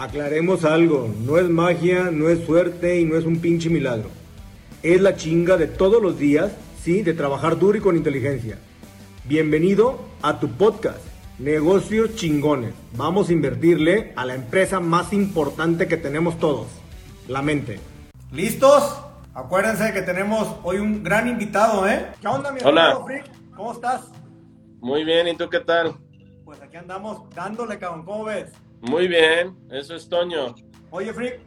Aclaremos 0.00 0.64
algo, 0.64 1.14
no 1.26 1.36
es 1.36 1.50
magia, 1.50 2.10
no 2.10 2.30
es 2.30 2.46
suerte 2.46 2.98
y 3.00 3.04
no 3.04 3.18
es 3.18 3.26
un 3.26 3.38
pinche 3.38 3.68
milagro. 3.68 4.08
Es 4.82 4.98
la 4.98 5.14
chinga 5.14 5.58
de 5.58 5.66
todos 5.66 6.02
los 6.02 6.18
días, 6.18 6.52
sí, 6.82 7.02
de 7.02 7.12
trabajar 7.12 7.58
duro 7.58 7.76
y 7.76 7.82
con 7.82 7.98
inteligencia. 7.98 8.56
Bienvenido 9.26 10.00
a 10.22 10.40
tu 10.40 10.48
podcast, 10.52 11.00
Negocios 11.38 12.14
Chingones. 12.14 12.72
Vamos 12.96 13.28
a 13.28 13.34
invertirle 13.34 14.14
a 14.16 14.24
la 14.24 14.36
empresa 14.36 14.80
más 14.80 15.12
importante 15.12 15.86
que 15.86 15.98
tenemos 15.98 16.38
todos, 16.38 16.68
la 17.28 17.42
mente. 17.42 17.78
¿Listos? 18.32 19.02
Acuérdense 19.34 19.92
que 19.92 20.00
tenemos 20.00 20.48
hoy 20.62 20.78
un 20.78 21.02
gran 21.02 21.28
invitado, 21.28 21.86
¿eh? 21.86 22.06
¿Qué 22.22 22.26
onda, 22.26 22.52
mi 22.52 22.60
Hola. 22.64 22.92
amigo 22.92 23.06
Frick? 23.06 23.54
¿Cómo 23.54 23.72
estás? 23.74 24.10
Muy 24.80 25.04
bien, 25.04 25.28
¿y 25.28 25.36
tú 25.36 25.50
qué 25.50 25.60
tal? 25.60 25.92
Pues 26.46 26.58
aquí 26.62 26.78
andamos 26.78 27.28
dándole, 27.34 27.78
cabrón, 27.78 28.06
¿cómo 28.06 28.24
ves? 28.24 28.50
Muy 28.80 29.08
bien, 29.08 29.56
eso 29.70 29.94
es 29.94 30.08
Toño. 30.08 30.54
Oye, 30.90 31.12
Frick, 31.12 31.40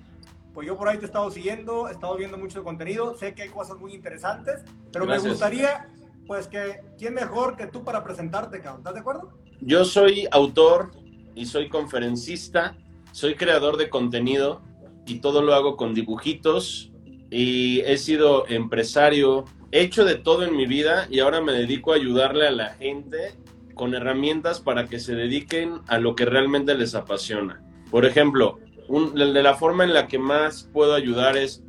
pues 0.53 0.67
yo 0.67 0.77
por 0.77 0.87
ahí 0.87 0.97
te 0.97 1.03
he 1.03 1.07
estado 1.07 1.31
siguiendo, 1.31 1.89
he 1.89 1.91
estado 1.91 2.15
viendo 2.15 2.37
mucho 2.37 2.63
contenido, 2.63 3.15
sé 3.17 3.33
que 3.33 3.43
hay 3.43 3.49
cosas 3.49 3.77
muy 3.77 3.93
interesantes, 3.93 4.61
pero 4.91 5.05
Gracias. 5.05 5.23
me 5.23 5.29
gustaría, 5.31 5.87
pues 6.27 6.47
que, 6.47 6.81
¿quién 6.97 7.15
mejor 7.15 7.57
que 7.57 7.67
tú 7.67 7.83
para 7.83 8.03
presentarte, 8.03 8.59
cabrón? 8.61 8.81
¿Estás 8.81 8.93
de 8.93 8.99
acuerdo? 8.99 9.33
Yo 9.61 9.83
soy 9.83 10.27
autor 10.31 10.91
y 11.35 11.45
soy 11.45 11.69
conferencista, 11.69 12.77
soy 13.11 13.35
creador 13.35 13.77
de 13.77 13.89
contenido 13.89 14.61
y 15.07 15.19
todo 15.19 15.41
lo 15.41 15.55
hago 15.55 15.75
con 15.75 15.93
dibujitos 15.93 16.91
y 17.31 17.81
he 17.81 17.97
sido 17.97 18.47
empresario, 18.47 19.45
he 19.71 19.81
hecho 19.81 20.05
de 20.05 20.15
todo 20.15 20.43
en 20.43 20.55
mi 20.55 20.67
vida 20.67 21.07
y 21.09 21.19
ahora 21.19 21.41
me 21.41 21.53
dedico 21.53 21.93
a 21.93 21.95
ayudarle 21.95 22.47
a 22.47 22.51
la 22.51 22.69
gente 22.75 23.33
con 23.73 23.93
herramientas 23.95 24.59
para 24.59 24.87
que 24.87 24.99
se 24.99 25.15
dediquen 25.15 25.79
a 25.87 25.97
lo 25.99 26.15
que 26.15 26.25
realmente 26.25 26.75
les 26.75 26.95
apasiona. 26.95 27.61
Por 27.91 28.05
ejemplo, 28.05 28.59
un- 28.87 29.13
de 29.15 29.43
la 29.43 29.53
forma 29.55 29.83
en 29.83 29.93
la 29.93 30.07
que 30.07 30.19
más 30.19 30.69
puedo 30.73 30.93
ayudar 30.93 31.37
es 31.37 31.63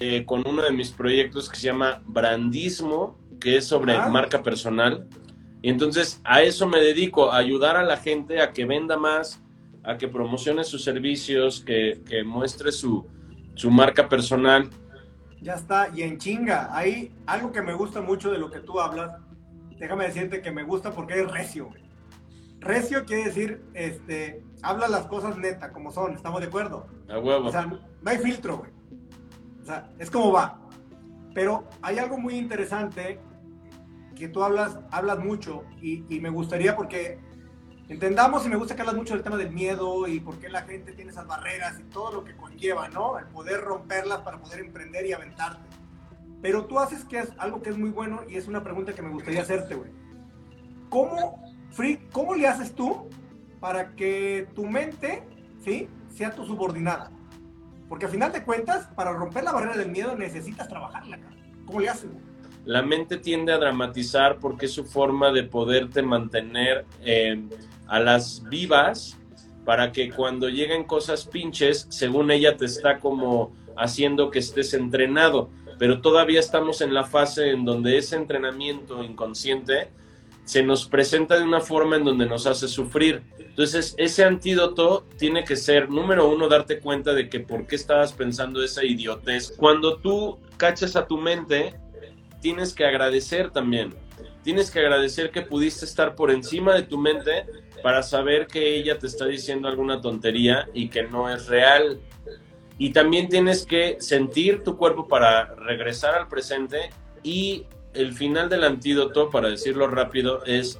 eh, 0.00 0.24
con 0.26 0.46
uno 0.46 0.62
de 0.62 0.70
mis 0.70 0.90
proyectos 0.92 1.48
que 1.48 1.56
se 1.56 1.66
llama 1.66 2.02
Brandismo, 2.06 3.18
que 3.40 3.56
es 3.56 3.66
sobre 3.66 3.94
Ah. 3.96 4.08
marca 4.08 4.42
personal. 4.44 5.08
Y 5.60 5.70
entonces 5.70 6.20
a 6.22 6.42
eso 6.42 6.68
me 6.68 6.78
dedico, 6.80 7.32
a 7.32 7.38
ayudar 7.38 7.76
a 7.76 7.82
la 7.82 7.96
gente 7.96 8.40
a 8.40 8.52
que 8.52 8.64
venda 8.64 8.96
más, 8.96 9.42
a 9.82 9.96
que 9.98 10.06
promocione 10.06 10.62
sus 10.62 10.84
servicios, 10.84 11.60
que, 11.60 12.00
que 12.08 12.22
muestre 12.22 12.70
su, 12.70 13.06
su 13.56 13.72
marca 13.72 14.08
personal. 14.08 14.70
Ya 15.40 15.54
está, 15.54 15.88
y 15.92 16.02
en 16.02 16.18
chinga, 16.18 16.68
hay 16.76 17.10
algo 17.26 17.50
que 17.50 17.62
me 17.62 17.72
gusta 17.74 18.00
mucho 18.00 18.30
de 18.30 18.38
lo 18.38 18.50
que 18.50 18.60
tú 18.60 18.78
hablas, 18.80 19.10
déjame 19.78 20.04
decirte 20.04 20.42
que 20.42 20.50
me 20.50 20.62
gusta 20.62 20.92
porque 20.92 21.20
es 21.20 21.30
recio, 21.30 21.66
güey. 21.66 21.82
Recio 22.60 23.04
quiere 23.04 23.26
decir, 23.26 23.62
este, 23.74 24.42
habla 24.62 24.88
las 24.88 25.06
cosas 25.06 25.36
neta, 25.36 25.72
como 25.72 25.92
son, 25.92 26.14
¿estamos 26.14 26.40
de 26.40 26.48
acuerdo? 26.48 26.86
A 27.08 27.18
huevo. 27.18 27.46
O 27.46 27.50
sea, 27.52 27.66
no 27.66 27.80
hay 28.04 28.18
filtro, 28.18 28.58
güey. 28.58 28.70
O 29.62 29.64
sea, 29.64 29.90
es 29.98 30.10
como 30.10 30.32
va. 30.32 30.60
Pero 31.34 31.64
hay 31.82 31.98
algo 31.98 32.18
muy 32.18 32.34
interesante 32.34 33.20
que 34.16 34.28
tú 34.28 34.42
hablas, 34.42 34.78
hablas 34.90 35.20
mucho 35.20 35.64
y, 35.80 36.04
y 36.12 36.20
me 36.20 36.30
gustaría 36.30 36.74
porque 36.74 37.20
entendamos 37.88 38.44
y 38.44 38.48
me 38.48 38.56
gusta 38.56 38.74
que 38.74 38.82
hablas 38.82 38.96
mucho 38.96 39.14
del 39.14 39.22
tema 39.22 39.36
del 39.36 39.50
miedo 39.50 40.08
y 40.08 40.18
por 40.18 40.38
qué 40.38 40.48
la 40.48 40.62
gente 40.62 40.92
tiene 40.92 41.12
esas 41.12 41.26
barreras 41.26 41.78
y 41.78 41.84
todo 41.84 42.12
lo 42.12 42.24
que 42.24 42.36
conlleva, 42.36 42.88
¿no? 42.88 43.18
El 43.18 43.26
poder 43.26 43.60
romperlas 43.60 44.18
para 44.20 44.38
poder 44.38 44.60
emprender 44.60 45.06
y 45.06 45.12
aventarte. 45.12 45.77
Pero 46.40 46.66
tú 46.66 46.78
haces 46.78 47.04
que 47.04 47.18
es 47.18 47.32
algo 47.38 47.62
que 47.62 47.70
es 47.70 47.78
muy 47.78 47.90
bueno 47.90 48.22
y 48.28 48.36
es 48.36 48.46
una 48.46 48.62
pregunta 48.62 48.94
que 48.94 49.02
me 49.02 49.10
gustaría 49.10 49.42
hacerte, 49.42 49.74
güey. 49.74 49.90
¿Cómo, 50.88 51.42
Free, 51.70 51.98
cómo 52.12 52.34
le 52.34 52.46
haces 52.46 52.74
tú 52.74 53.08
para 53.60 53.94
que 53.94 54.48
tu 54.54 54.64
mente, 54.64 55.24
¿sí? 55.64 55.88
Sea 56.14 56.34
tu 56.34 56.44
subordinada? 56.44 57.10
Porque 57.88 58.06
al 58.06 58.12
final 58.12 58.32
de 58.32 58.42
cuentas, 58.44 58.86
para 58.94 59.12
romper 59.12 59.44
la 59.44 59.52
barrera 59.52 59.76
del 59.76 59.90
miedo 59.90 60.14
necesitas 60.16 60.68
trabajarla, 60.68 61.18
cara. 61.18 61.36
¿Cómo 61.66 61.80
le 61.80 61.88
haces? 61.88 62.10
La 62.64 62.82
mente 62.82 63.16
tiende 63.16 63.52
a 63.52 63.58
dramatizar 63.58 64.38
porque 64.38 64.66
es 64.66 64.72
su 64.72 64.84
forma 64.84 65.32
de 65.32 65.44
poderte 65.44 66.02
mantener 66.02 66.84
eh, 67.02 67.42
a 67.86 67.98
las 67.98 68.44
vivas 68.48 69.16
para 69.64 69.92
que 69.92 70.10
cuando 70.10 70.48
lleguen 70.48 70.84
cosas 70.84 71.26
pinches, 71.26 71.86
según 71.90 72.30
ella 72.30 72.56
te 72.56 72.66
está 72.66 73.00
como 73.00 73.52
haciendo 73.76 74.30
que 74.30 74.38
estés 74.38 74.74
entrenado, 74.74 75.50
pero 75.78 76.00
todavía 76.00 76.40
estamos 76.40 76.80
en 76.80 76.92
la 76.92 77.04
fase 77.04 77.50
en 77.50 77.64
donde 77.64 77.98
ese 77.98 78.16
entrenamiento 78.16 79.02
inconsciente 79.02 79.88
se 80.44 80.62
nos 80.62 80.86
presenta 80.86 81.38
de 81.38 81.44
una 81.44 81.60
forma 81.60 81.96
en 81.96 82.04
donde 82.04 82.24
nos 82.24 82.46
hace 82.46 82.68
sufrir. 82.68 83.22
Entonces, 83.38 83.94
ese 83.98 84.24
antídoto 84.24 85.06
tiene 85.18 85.44
que 85.44 85.56
ser, 85.56 85.90
número 85.90 86.28
uno, 86.28 86.48
darte 86.48 86.80
cuenta 86.80 87.12
de 87.12 87.28
que 87.28 87.40
por 87.40 87.66
qué 87.66 87.76
estabas 87.76 88.14
pensando 88.14 88.64
esa 88.64 88.82
idiotez. 88.82 89.52
Cuando 89.56 89.98
tú 89.98 90.38
cachas 90.56 90.96
a 90.96 91.06
tu 91.06 91.18
mente, 91.18 91.74
tienes 92.40 92.72
que 92.72 92.86
agradecer 92.86 93.50
también. 93.50 93.94
Tienes 94.42 94.70
que 94.70 94.78
agradecer 94.78 95.30
que 95.30 95.42
pudiste 95.42 95.84
estar 95.84 96.14
por 96.14 96.30
encima 96.30 96.74
de 96.74 96.82
tu 96.82 96.96
mente 96.96 97.44
para 97.82 98.02
saber 98.02 98.46
que 98.46 98.76
ella 98.76 98.98
te 98.98 99.06
está 99.06 99.26
diciendo 99.26 99.68
alguna 99.68 100.00
tontería 100.00 100.68
y 100.72 100.88
que 100.88 101.02
no 101.02 101.28
es 101.28 101.46
real. 101.46 102.00
Y 102.78 102.90
también 102.90 103.28
tienes 103.28 103.66
que 103.66 103.96
sentir 104.00 104.62
tu 104.62 104.76
cuerpo 104.76 105.08
para 105.08 105.46
regresar 105.56 106.14
al 106.14 106.28
presente 106.28 106.90
y 107.22 107.66
el 107.92 108.12
final 108.14 108.48
del 108.48 108.64
antídoto, 108.64 109.30
para 109.30 109.48
decirlo 109.48 109.88
rápido, 109.88 110.44
es 110.44 110.78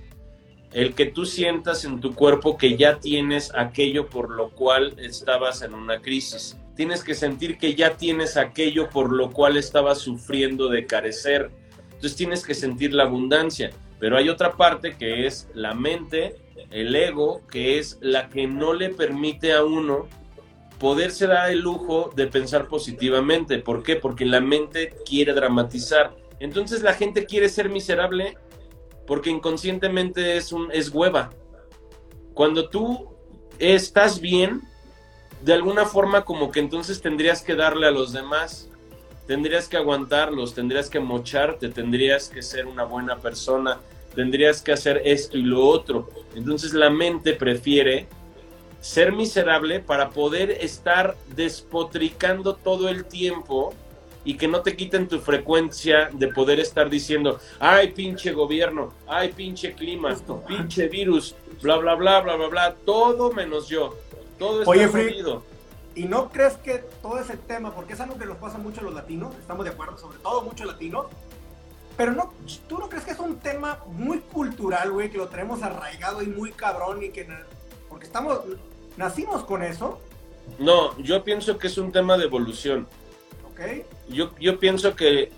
el 0.72 0.94
que 0.94 1.06
tú 1.06 1.24
sientas 1.24 1.84
en 1.84 2.00
tu 2.00 2.14
cuerpo 2.14 2.56
que 2.56 2.76
ya 2.76 3.00
tienes 3.00 3.52
aquello 3.54 4.08
por 4.08 4.30
lo 4.30 4.50
cual 4.50 4.94
estabas 4.98 5.62
en 5.62 5.74
una 5.74 6.00
crisis. 6.00 6.56
Tienes 6.76 7.02
que 7.02 7.14
sentir 7.14 7.58
que 7.58 7.74
ya 7.74 7.96
tienes 7.96 8.36
aquello 8.36 8.88
por 8.90 9.12
lo 9.12 9.32
cual 9.32 9.56
estabas 9.56 9.98
sufriendo 9.98 10.68
de 10.68 10.86
carecer. 10.86 11.50
Entonces 11.86 12.16
tienes 12.16 12.44
que 12.44 12.54
sentir 12.54 12.94
la 12.94 13.04
abundancia. 13.04 13.70
Pero 13.98 14.16
hay 14.16 14.28
otra 14.28 14.52
parte 14.52 14.96
que 14.96 15.26
es 15.26 15.48
la 15.54 15.74
mente, 15.74 16.36
el 16.70 16.94
ego, 16.94 17.42
que 17.50 17.78
es 17.78 17.98
la 18.00 18.28
que 18.28 18.46
no 18.46 18.74
le 18.74 18.90
permite 18.90 19.54
a 19.54 19.64
uno 19.64 20.06
poderse 20.78 21.26
dar 21.26 21.50
el 21.50 21.60
lujo 21.60 22.12
de 22.14 22.26
pensar 22.26 22.68
positivamente. 22.68 23.58
¿Por 23.58 23.82
qué? 23.82 23.96
Porque 23.96 24.24
la 24.24 24.40
mente 24.40 24.94
quiere 25.04 25.32
dramatizar. 25.32 26.16
Entonces 26.40 26.82
la 26.82 26.94
gente 26.94 27.26
quiere 27.26 27.48
ser 27.48 27.68
miserable 27.68 28.36
porque 29.06 29.30
inconscientemente 29.30 30.36
es, 30.36 30.52
un, 30.52 30.70
es 30.72 30.90
hueva. 30.90 31.30
Cuando 32.34 32.68
tú 32.68 33.08
estás 33.58 34.20
bien, 34.20 34.62
de 35.42 35.54
alguna 35.54 35.84
forma 35.84 36.24
como 36.24 36.50
que 36.50 36.60
entonces 36.60 37.00
tendrías 37.00 37.42
que 37.42 37.54
darle 37.54 37.86
a 37.86 37.90
los 37.90 38.12
demás, 38.12 38.68
tendrías 39.26 39.68
que 39.68 39.76
aguantarlos, 39.76 40.54
tendrías 40.54 40.88
que 40.88 41.00
mocharte, 41.00 41.68
tendrías 41.68 42.28
que 42.28 42.42
ser 42.42 42.66
una 42.66 42.84
buena 42.84 43.16
persona, 43.16 43.80
tendrías 44.14 44.62
que 44.62 44.72
hacer 44.72 45.02
esto 45.04 45.36
y 45.36 45.42
lo 45.42 45.66
otro. 45.66 46.08
Entonces 46.34 46.72
la 46.72 46.90
mente 46.90 47.32
prefiere 47.34 48.06
ser 48.80 49.12
miserable 49.12 49.80
para 49.80 50.10
poder 50.10 50.50
estar 50.50 51.16
despotricando 51.34 52.54
todo 52.54 52.88
el 52.88 53.04
tiempo 53.04 53.74
y 54.24 54.36
que 54.36 54.48
no 54.48 54.60
te 54.62 54.76
quiten 54.76 55.08
tu 55.08 55.20
frecuencia 55.20 56.10
de 56.12 56.28
poder 56.28 56.60
estar 56.60 56.90
diciendo, 56.90 57.40
ay 57.58 57.92
pinche 57.92 58.32
gobierno, 58.32 58.92
ay 59.06 59.32
pinche 59.32 59.72
clima, 59.72 60.10
Justo. 60.10 60.42
pinche 60.46 60.88
virus, 60.88 61.34
bla 61.62 61.76
bla 61.76 61.94
bla 61.94 62.20
bla 62.20 62.36
bla 62.36 62.48
bla, 62.48 62.74
todo 62.84 63.32
menos 63.32 63.68
yo. 63.68 63.96
Todo 64.38 64.60
está 64.60 64.70
Oye, 64.70 64.86
jodido. 64.86 65.42
¿Y 65.94 66.04
no 66.04 66.30
crees 66.30 66.54
que 66.58 66.84
todo 67.02 67.18
ese 67.18 67.36
tema, 67.36 67.74
porque 67.74 67.94
es 67.94 68.00
algo 68.00 68.18
que 68.18 68.26
nos 68.26 68.36
pasa 68.36 68.58
mucho 68.58 68.80
a 68.80 68.84
los 68.84 68.94
latinos, 68.94 69.34
estamos 69.36 69.64
de 69.64 69.70
acuerdo, 69.70 69.98
sobre 69.98 70.18
todo 70.18 70.42
mucho 70.42 70.64
latinos, 70.64 71.06
pero 71.96 72.12
no, 72.12 72.32
tú 72.68 72.78
no 72.78 72.88
crees 72.88 73.04
que 73.04 73.10
es 73.10 73.18
un 73.18 73.38
tema 73.38 73.80
muy 73.86 74.20
cultural, 74.20 74.92
güey, 74.92 75.10
que 75.10 75.18
lo 75.18 75.26
tenemos 75.26 75.62
arraigado 75.62 76.22
y 76.22 76.26
muy 76.26 76.52
cabrón 76.52 77.02
y 77.02 77.08
que, 77.08 77.26
porque 77.98 78.06
estamos, 78.06 78.38
nacimos 78.96 79.42
con 79.42 79.60
eso, 79.64 80.00
No, 80.60 80.96
yo 80.98 81.24
pienso 81.24 81.58
que 81.58 81.66
es 81.66 81.76
un 81.78 81.90
tema 81.90 82.16
de 82.16 82.24
evolución. 82.26 82.86
¿ok? 83.50 83.84
Yo, 84.08 84.30
yo 84.40 84.58
pienso 84.60 84.94
que, 84.94 85.30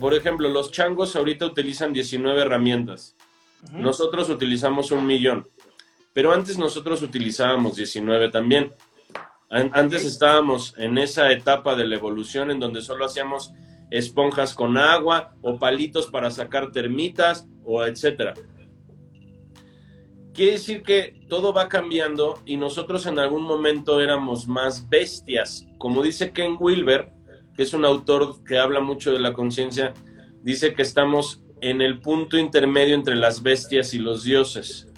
por 0.00 0.12
ejemplo, 0.14 0.48
los 0.48 0.72
changos 0.72 1.14
ahorita 1.14 1.46
utilizan 1.46 1.92
19 1.92 2.42
herramientas. 2.42 3.14
Nosotros 3.72 4.28
utilizamos 4.28 4.90
un 4.90 5.06
millón, 5.06 5.48
pero 6.12 6.32
antes 6.32 6.58
nosotros 6.58 7.02
utilizábamos 7.02 7.76
19 7.76 8.28
también. 8.30 8.74
An- 9.48 9.70
Antes 9.72 10.04
estábamos 10.04 10.74
en 10.76 10.98
esa 10.98 11.30
etapa 11.30 11.76
de 11.76 11.86
la 11.86 11.94
evolución 11.94 12.50
en 12.50 12.58
donde 12.60 12.82
solo 12.82 13.04
hacíamos 13.06 13.52
esponjas 13.92 14.54
con 14.54 14.76
agua 14.76 15.34
o 15.40 15.56
palitos 15.58 16.08
para 16.08 16.30
sacar 16.32 16.72
termitas 16.72 17.46
o 17.64 17.84
etcétera. 17.84 18.34
Quiere 20.36 20.52
decir 20.52 20.82
que 20.82 21.18
todo 21.30 21.54
va 21.54 21.66
cambiando 21.66 22.42
y 22.44 22.58
nosotros 22.58 23.06
en 23.06 23.18
algún 23.18 23.42
momento 23.42 24.02
éramos 24.02 24.46
más 24.46 24.86
bestias. 24.86 25.66
Como 25.78 26.02
dice 26.02 26.30
Ken 26.32 26.58
Wilber, 26.60 27.10
que 27.56 27.62
es 27.62 27.72
un 27.72 27.86
autor 27.86 28.44
que 28.44 28.58
habla 28.58 28.80
mucho 28.80 29.12
de 29.12 29.18
la 29.18 29.32
conciencia, 29.32 29.94
dice 30.42 30.74
que 30.74 30.82
estamos 30.82 31.42
en 31.62 31.80
el 31.80 32.00
punto 32.00 32.36
intermedio 32.36 32.94
entre 32.94 33.16
las 33.16 33.42
bestias 33.42 33.94
y 33.94 33.98
los 33.98 34.24
dioses. 34.24 34.92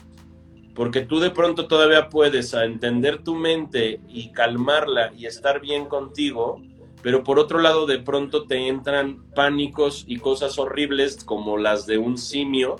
porque 0.75 1.03
tú 1.03 1.19
de 1.19 1.31
pronto 1.31 1.67
todavía 1.67 2.09
puedes 2.09 2.55
entender 2.55 3.25
tu 3.25 3.35
mente 3.35 4.01
y 4.09 4.31
calmarla 4.31 5.13
y 5.13 5.27
estar 5.27 5.61
bien 5.61 5.87
contigo, 5.87 6.63
pero 7.03 7.25
por 7.25 7.41
otro 7.41 7.61
lado 7.61 7.85
de 7.85 7.99
pronto 7.99 8.45
te 8.45 8.69
entran 8.69 9.25
pánicos 9.35 10.05
y 10.07 10.19
cosas 10.19 10.57
horribles 10.57 11.25
como 11.25 11.59
las 11.59 11.87
de 11.87 11.99
un 11.99 12.17
simio, 12.17 12.77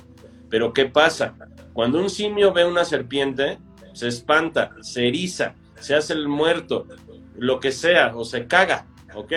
pero 0.49 0.73
¿qué 0.73 0.87
pasa? 0.87 1.35
Cuando 1.79 2.01
un 2.01 2.11
simio 2.11 2.53
ve 2.53 2.65
una 2.65 2.85
serpiente, 2.85 3.61
se 3.93 4.09
espanta, 4.09 4.73
se 4.81 5.07
eriza, 5.07 5.55
se 5.79 5.95
hace 5.95 6.13
el 6.13 6.27
muerto, 6.27 6.89
lo 7.37 7.61
que 7.61 7.71
sea, 7.71 8.17
o 8.17 8.25
se 8.25 8.49
caga, 8.49 8.89
¿ok? 9.15 9.33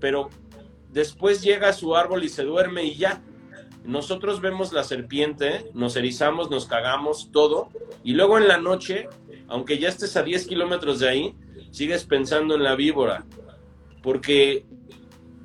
Pero 0.00 0.30
después 0.90 1.42
llega 1.42 1.68
a 1.68 1.74
su 1.74 1.94
árbol 1.96 2.24
y 2.24 2.30
se 2.30 2.44
duerme 2.44 2.84
y 2.84 2.94
ya. 2.94 3.20
Nosotros 3.84 4.40
vemos 4.40 4.72
la 4.72 4.84
serpiente, 4.84 5.70
nos 5.74 5.96
erizamos, 5.96 6.50
nos 6.50 6.64
cagamos, 6.64 7.30
todo, 7.30 7.68
y 8.02 8.14
luego 8.14 8.38
en 8.38 8.48
la 8.48 8.56
noche, 8.56 9.10
aunque 9.48 9.76
ya 9.76 9.90
estés 9.90 10.16
a 10.16 10.22
10 10.22 10.46
kilómetros 10.46 10.98
de 11.00 11.10
ahí, 11.10 11.34
sigues 11.72 12.06
pensando 12.06 12.54
en 12.54 12.62
la 12.62 12.74
víbora, 12.74 13.26
porque 14.02 14.64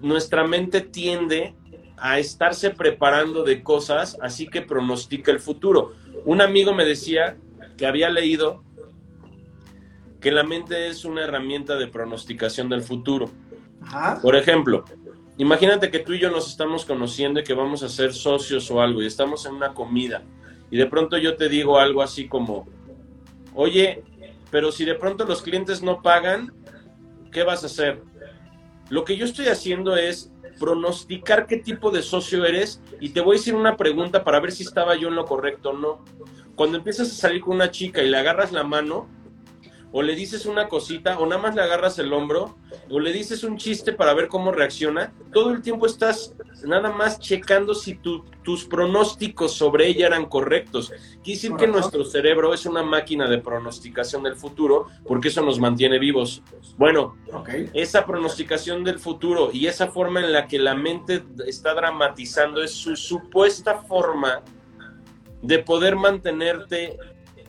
nuestra 0.02 0.48
mente 0.48 0.80
tiende 0.80 1.57
a 1.98 2.20
estarse 2.20 2.70
preparando 2.70 3.44
de 3.44 3.64
cosas, 3.64 4.18
así 4.22 4.48
que 4.48 4.62
pronostica 4.62 5.32
el 5.32 5.40
futuro. 5.40 5.94
Un 6.26 6.42
amigo 6.42 6.74
me 6.74 6.86
decía 6.86 7.38
que 7.76 7.86
había 7.86 8.10
leído 8.10 8.64
que 10.20 10.32
la 10.32 10.44
mente 10.44 10.88
es 10.88 11.06
una 11.06 11.24
herramienta 11.24 11.76
de 11.76 11.88
pronosticación 11.88 12.70
del 12.70 12.82
futuro. 12.82 13.30
Por 14.22 14.36
ejemplo, 14.36 14.86
imagínate 15.38 15.90
que 15.90 16.00
tú 16.00 16.14
y 16.14 16.20
yo 16.20 16.30
nos 16.30 16.50
estamos 16.50 16.86
conociendo 16.86 17.40
y 17.40 17.44
que 17.44 17.54
vamos 17.54 17.84
a 17.84 17.90
ser 17.90 18.14
socios 18.14 18.70
o 18.72 18.82
algo 18.82 19.02
y 19.02 19.08
estamos 19.08 19.46
en 19.46 19.56
una 19.56 19.74
comida 19.74 20.24
y 20.70 20.78
de 20.78 20.86
pronto 20.86 21.18
yo 21.18 21.36
te 21.38 21.50
digo 21.50 21.80
algo 21.80 22.02
así 22.02 22.28
como, 22.28 22.68
oye, 23.54 24.04
pero 24.52 24.72
si 24.72 24.86
de 24.86 24.96
pronto 24.96 25.26
los 25.26 25.42
clientes 25.42 25.82
no 25.82 26.02
pagan, 26.02 26.54
¿qué 27.32 27.44
vas 27.44 27.64
a 27.64 27.68
hacer? 27.68 28.02
Lo 28.90 29.04
que 29.04 29.18
yo 29.18 29.26
estoy 29.26 29.48
haciendo 29.48 29.96
es 29.96 30.32
pronosticar 30.60 31.48
qué 31.48 31.58
tipo 31.58 31.92
de 31.92 32.02
socio 32.02 32.46
eres 32.46 32.82
y 33.00 33.10
te 33.10 33.22
voy 33.22 33.36
a 33.36 33.40
decir 33.40 33.56
una 33.56 33.78
pregunta 33.78 34.24
para 34.24 34.40
ver 34.40 34.52
si 34.52 34.64
estaba 34.64 34.96
yo 34.96 35.08
en 35.10 35.16
lo 35.16 35.26
correcto 35.26 35.70
o 35.70 35.74
no. 35.74 36.04
Cuando 36.56 36.78
empiezas 36.78 37.12
a 37.12 37.16
salir 37.16 37.42
con 37.42 37.56
una 37.56 37.72
chica 37.72 38.02
y 38.02 38.10
le 38.10 38.18
agarras 38.18 38.52
la 38.52 38.64
mano, 38.64 39.08
o 39.92 40.02
le 40.02 40.16
dices 40.16 40.46
una 40.46 40.68
cosita, 40.68 41.18
o 41.20 41.26
nada 41.26 41.42
más 41.42 41.56
le 41.56 41.62
agarras 41.62 41.98
el 42.00 42.12
hombro, 42.12 42.58
o 42.90 43.00
le 43.00 43.12
dices 43.14 43.44
un 43.44 43.58
chiste 43.58 43.94
para 43.94 44.14
ver 44.14 44.28
cómo 44.28 44.52
reacciona, 44.52 45.14
todo 45.32 45.52
el 45.52 45.62
tiempo 45.62 45.86
estás 45.86 46.36
nada 46.66 46.92
más 46.92 47.20
checando 47.20 47.74
si 47.74 48.00
tus 48.44 48.66
pronósticos 48.66 49.54
sobre 49.54 49.88
ella 49.88 50.08
eran 50.08 50.26
correctos. 50.26 50.92
Quiere 51.24 51.40
decir 51.40 51.56
que 51.56 51.68
nuestro 51.68 52.04
cerebro 52.04 52.54
es 52.54 52.66
una 52.66 52.84
máquina 52.84 53.28
de 53.28 53.38
pronosticación 53.38 54.24
del 54.24 54.36
futuro, 54.36 54.88
porque 55.06 55.30
eso 55.30 55.42
nos 55.42 55.60
mantiene 55.60 56.00
vivos. 56.00 56.42
Bueno, 56.78 57.16
esa 57.74 58.06
pronosticación 58.06 58.84
del 58.84 59.00
futuro 59.00 59.50
y 59.54 59.68
esa 59.68 59.88
forma 59.88 60.20
en 60.20 60.34
la 60.34 60.48
que 60.48 60.60
la 60.60 60.76
mente 60.76 61.24
está 61.46 61.74
dramatizando 61.74 62.62
es 62.62 62.72
su 62.72 62.96
supuesta 62.96 63.80
forma 63.82 64.42
de 65.42 65.60
poder 65.60 65.96
mantenerte 65.96 66.98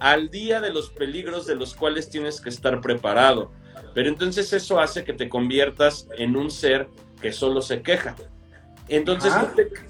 al 0.01 0.31
día 0.31 0.61
de 0.61 0.71
los 0.71 0.91
peligros 0.91 1.47
de 1.47 1.55
los 1.55 1.75
cuales 1.75 2.11
tienes 2.11 2.41
que 2.41 2.49
estar 2.49 2.81
preparado. 2.81 3.51
Pero 3.95 4.09
entonces 4.09 4.53
eso 4.53 4.81
hace 4.81 5.05
que 5.05 5.13
te 5.13 5.29
conviertas 5.29 6.09
en 6.17 6.37
un 6.37 6.51
ser 6.51 6.89
que 7.21 7.33
solo 7.33 7.63
se 7.63 7.83
queja. 7.83 8.17
Entonces 8.89 9.33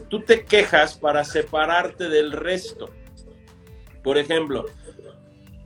tú 0.08 0.20
te, 0.20 0.44
quejas 0.44 0.96
para 0.96 1.24
separarte 1.24 2.08
del 2.08 2.32
resto. 2.32 2.90
Por 4.02 4.18
ejemplo, 4.18 4.66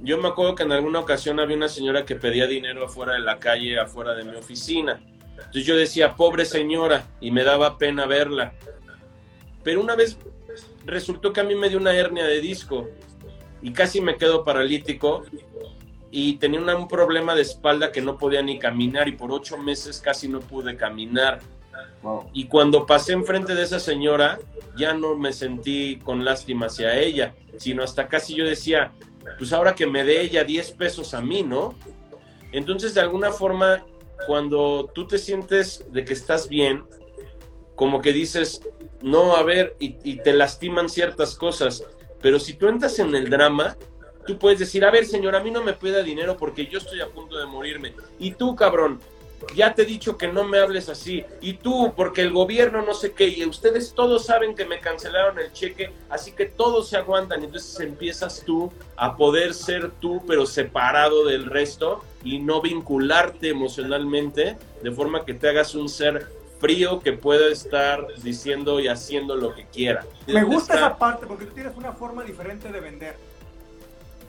yo 0.00 0.19
me 0.19 0.29
acuerdo 0.29 0.55
que 0.55 0.65
en 0.65 0.73
alguna 0.73 0.99
ocasión 0.99 1.41
había 1.41 1.56
una 1.56 1.69
señora 1.69 2.05
que 2.05 2.17
pedía 2.17 2.47
dinero 2.47 2.85
afuera 2.85 3.15
de 3.15 3.21
la 3.21 3.39
calle, 3.39 3.79
afuera 3.79 4.15
de 4.15 4.25
mi 4.25 4.37
oficina. 4.37 5.00
Entonces 5.31 5.65
yo 5.65 5.77
decía, 5.77 6.15
pobre 6.15 6.44
señora, 6.44 7.06
y 7.21 7.31
me 7.31 7.44
daba 7.44 7.79
pena 7.79 8.06
verla. 8.06 8.53
Pero 9.62 9.81
una 9.81 9.94
vez 9.94 10.19
resultó 10.85 11.33
que 11.33 11.41
a 11.41 11.44
mí 11.44 11.55
me 11.55 11.69
dio 11.69 11.79
una 11.79 11.94
hernia 11.94 12.27
de 12.27 12.41
disco 12.41 12.89
y 13.62 13.73
casi 13.73 14.00
me 14.00 14.17
quedo 14.17 14.44
paralítico 14.44 15.25
y 16.11 16.35
tenía 16.35 16.61
un 16.76 16.88
problema 16.88 17.35
de 17.35 17.43
espalda 17.43 17.91
que 17.91 18.03
no 18.03 18.19
podía 18.19 18.43
ni 18.43 18.59
caminar 18.59 19.09
y 19.09 19.12
por 19.12 19.32
ocho 19.32 19.56
meses 19.56 20.00
casi 20.00 20.29
no 20.29 20.41
pude 20.41 20.76
caminar. 20.76 21.41
Y 22.35 22.47
cuando 22.47 22.85
pasé 22.85 23.12
enfrente 23.12 23.55
de 23.55 23.62
esa 23.62 23.79
señora, 23.79 24.38
ya 24.76 24.93
no 24.93 25.17
me 25.17 25.32
sentí 25.32 26.00
con 26.05 26.25
lástima 26.25 26.67
hacia 26.67 26.99
ella, 26.99 27.35
sino 27.56 27.82
hasta 27.82 28.09
casi 28.09 28.35
yo 28.35 28.44
decía, 28.44 28.93
pues 29.38 29.53
ahora 29.53 29.75
que 29.75 29.87
me 29.87 30.05
dé 30.05 30.20
ella 30.20 30.44
10 30.44 30.73
pesos 30.73 31.15
a 31.15 31.20
mí, 31.20 31.43
¿no? 31.43 31.75
Entonces, 32.50 32.94
de 32.94 33.00
alguna 33.00 33.31
forma, 33.31 33.87
cuando 34.26 34.91
tú 34.94 35.06
te 35.06 35.17
sientes 35.17 35.87
de 35.93 36.05
que 36.05 36.12
estás 36.12 36.49
bien, 36.49 36.85
como 37.76 38.03
que 38.03 38.12
dices, 38.12 38.62
no, 39.00 39.37
a 39.37 39.43
ver, 39.44 39.76
y, 39.79 39.97
y 40.05 40.17
te 40.17 40.32
lastiman 40.32 40.88
ciertas 40.88 41.37
cosas, 41.37 41.85
pero 42.23 42.39
si 42.39 42.55
tú 42.55 42.69
entras 42.69 42.99
en 42.99 43.15
el 43.15 43.29
drama, 43.29 43.77
tú 44.27 44.39
puedes 44.39 44.59
decir, 44.59 44.85
a 44.85 44.91
ver, 44.91 45.05
señor, 45.05 45.35
a 45.35 45.43
mí 45.43 45.51
no 45.51 45.63
me 45.63 45.75
pida 45.75 46.03
dinero 46.03 46.37
porque 46.37 46.67
yo 46.67 46.79
estoy 46.79 47.01
a 47.01 47.09
punto 47.09 47.37
de 47.37 47.47
morirme. 47.47 47.93
Y 48.19 48.33
tú, 48.33 48.55
cabrón, 48.55 49.01
ya 49.55 49.75
te 49.75 49.83
he 49.83 49.85
dicho 49.85 50.17
que 50.17 50.29
no 50.29 50.45
me 50.45 50.59
hables 50.59 50.89
así. 50.89 51.25
Y 51.41 51.55
tú, 51.55 51.93
porque 51.97 52.23
el 52.23 52.33
gobierno 52.33 52.83
no 52.83 52.95
sé 52.95 53.13
qué, 53.13 53.29
y 53.29 53.45
ustedes 53.45 53.93
todos 53.93 54.25
saben 54.27 54.55
que 54.55 54.65
me 54.65 54.81
cancelaron 54.81 55.39
el 55.39 55.53
cheque, 55.53 55.93
así 56.09 56.33
que 56.33 56.47
todos 56.47 56.89
se 56.89 56.97
aguantan. 56.97 57.43
Entonces 57.43 57.79
empiezas 57.81 58.43
tú 58.45 58.73
a 58.97 59.17
poder 59.17 59.55
ser 59.55 59.91
tú, 60.01 60.23
pero 60.27 60.47
separado 60.47 61.27
del 61.27 61.47
resto 61.47 62.05
y 62.25 62.39
no 62.39 62.61
vincularte 62.61 63.49
emocionalmente 63.49 64.57
de 64.83 64.91
forma 64.93 65.25
que 65.25 65.35
te 65.35 65.49
hagas 65.49 65.75
un 65.75 65.89
ser 65.89 66.29
frío 66.62 67.00
que 67.00 67.12
puede 67.12 67.50
estar 67.50 68.06
diciendo 68.23 68.79
y 68.79 68.87
haciendo 68.87 69.35
lo 69.35 69.53
que 69.53 69.67
quiera. 69.67 70.06
Me 70.29 70.44
gusta 70.44 70.76
esa 70.76 70.97
parte 70.97 71.26
porque 71.26 71.44
tú 71.44 71.55
tienes 71.55 71.76
una 71.76 71.93
forma 71.93 72.23
diferente 72.23 72.70
de 72.70 72.81
vender. 72.81 73.17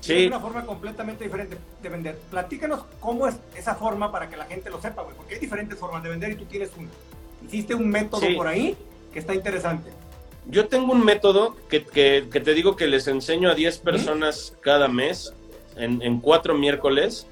Sí. 0.01 0.27
una 0.27 0.39
forma 0.39 0.65
completamente 0.65 1.23
diferente 1.23 1.57
de 1.81 1.89
vender. 1.89 2.17
Platícanos 2.29 2.83
cómo 2.99 3.25
es 3.25 3.35
esa 3.55 3.75
forma 3.75 4.11
para 4.11 4.29
que 4.29 4.35
la 4.35 4.45
gente 4.45 4.69
lo 4.69 4.81
sepa, 4.81 5.03
güey, 5.03 5.15
porque 5.15 5.35
hay 5.35 5.39
diferentes 5.39 5.79
formas 5.79 6.03
de 6.03 6.09
vender 6.09 6.31
y 6.31 6.35
tú 6.35 6.43
tienes 6.43 6.71
un, 6.75 6.89
hiciste 7.47 7.73
un 7.73 7.87
método 7.89 8.25
por 8.35 8.47
ahí 8.47 8.75
que 9.13 9.19
está 9.19 9.33
interesante. 9.33 9.91
Yo 10.47 10.67
tengo 10.67 10.91
un 10.91 11.05
método 11.05 11.55
que, 11.69 11.85
que, 11.85 12.27
que 12.29 12.39
te 12.41 12.53
digo 12.53 12.75
que 12.75 12.87
les 12.87 13.07
enseño 13.07 13.49
a 13.49 13.55
10 13.55 13.77
personas 13.77 14.57
cada 14.59 14.89
mes, 14.89 15.33
en, 15.77 16.01
en 16.01 16.19
cuatro 16.19 16.53
miércoles, 16.53 17.27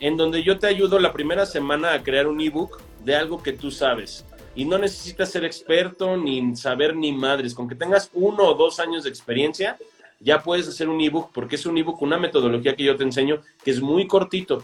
en 0.00 0.16
donde 0.16 0.42
yo 0.42 0.58
te 0.58 0.66
ayudo 0.66 0.98
la 0.98 1.12
primera 1.12 1.46
semana 1.46 1.92
a 1.92 2.02
crear 2.02 2.26
un 2.26 2.40
ebook 2.40 2.80
de 3.04 3.14
algo 3.14 3.40
que 3.40 3.52
tú 3.52 3.70
sabes 3.70 4.24
y 4.60 4.66
no 4.66 4.76
necesitas 4.76 5.30
ser 5.30 5.46
experto 5.46 6.18
ni 6.18 6.54
saber 6.54 6.94
ni 6.94 7.12
madres. 7.12 7.54
Con 7.54 7.66
que 7.66 7.74
tengas 7.74 8.10
uno 8.12 8.44
o 8.44 8.54
dos 8.54 8.78
años 8.78 9.04
de 9.04 9.08
experiencia, 9.08 9.78
ya 10.18 10.42
puedes 10.42 10.68
hacer 10.68 10.86
un 10.86 11.00
ebook, 11.00 11.30
porque 11.32 11.56
es 11.56 11.64
un 11.64 11.78
ebook, 11.78 12.02
una 12.02 12.18
metodología 12.18 12.76
que 12.76 12.84
yo 12.84 12.94
te 12.94 13.04
enseño, 13.04 13.40
que 13.64 13.70
es 13.70 13.80
muy 13.80 14.06
cortito. 14.06 14.62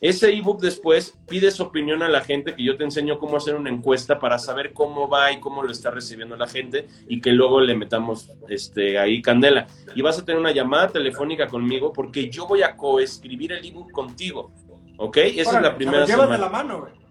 Ese 0.00 0.32
ebook 0.32 0.62
después 0.62 1.18
pides 1.28 1.60
opinión 1.60 2.02
a 2.02 2.08
la 2.08 2.22
gente, 2.22 2.54
que 2.54 2.64
yo 2.64 2.78
te 2.78 2.84
enseño 2.84 3.18
cómo 3.18 3.36
hacer 3.36 3.54
una 3.54 3.68
encuesta 3.68 4.18
para 4.18 4.38
saber 4.38 4.72
cómo 4.72 5.10
va 5.10 5.30
y 5.30 5.40
cómo 5.40 5.62
lo 5.62 5.70
está 5.70 5.90
recibiendo 5.90 6.36
la 6.36 6.48
gente 6.48 6.88
y 7.06 7.20
que 7.20 7.32
luego 7.32 7.60
le 7.60 7.76
metamos 7.76 8.30
este, 8.48 8.98
ahí 8.98 9.20
candela. 9.20 9.66
Y 9.94 10.00
vas 10.00 10.18
a 10.18 10.24
tener 10.24 10.40
una 10.40 10.52
llamada 10.52 10.88
telefónica 10.88 11.48
conmigo 11.48 11.92
porque 11.92 12.30
yo 12.30 12.46
voy 12.46 12.62
a 12.62 12.78
coescribir 12.78 13.52
el 13.52 13.66
ebook 13.66 13.92
contigo. 13.92 14.52
¿Ok? 14.96 15.18
Esa 15.18 15.58
es 15.58 15.62
la 15.62 15.76
primera. 15.76 16.06
Llevas 16.06 16.30
de 16.30 16.38
la 16.38 16.48
mano, 16.48 16.80
güey. 16.80 17.03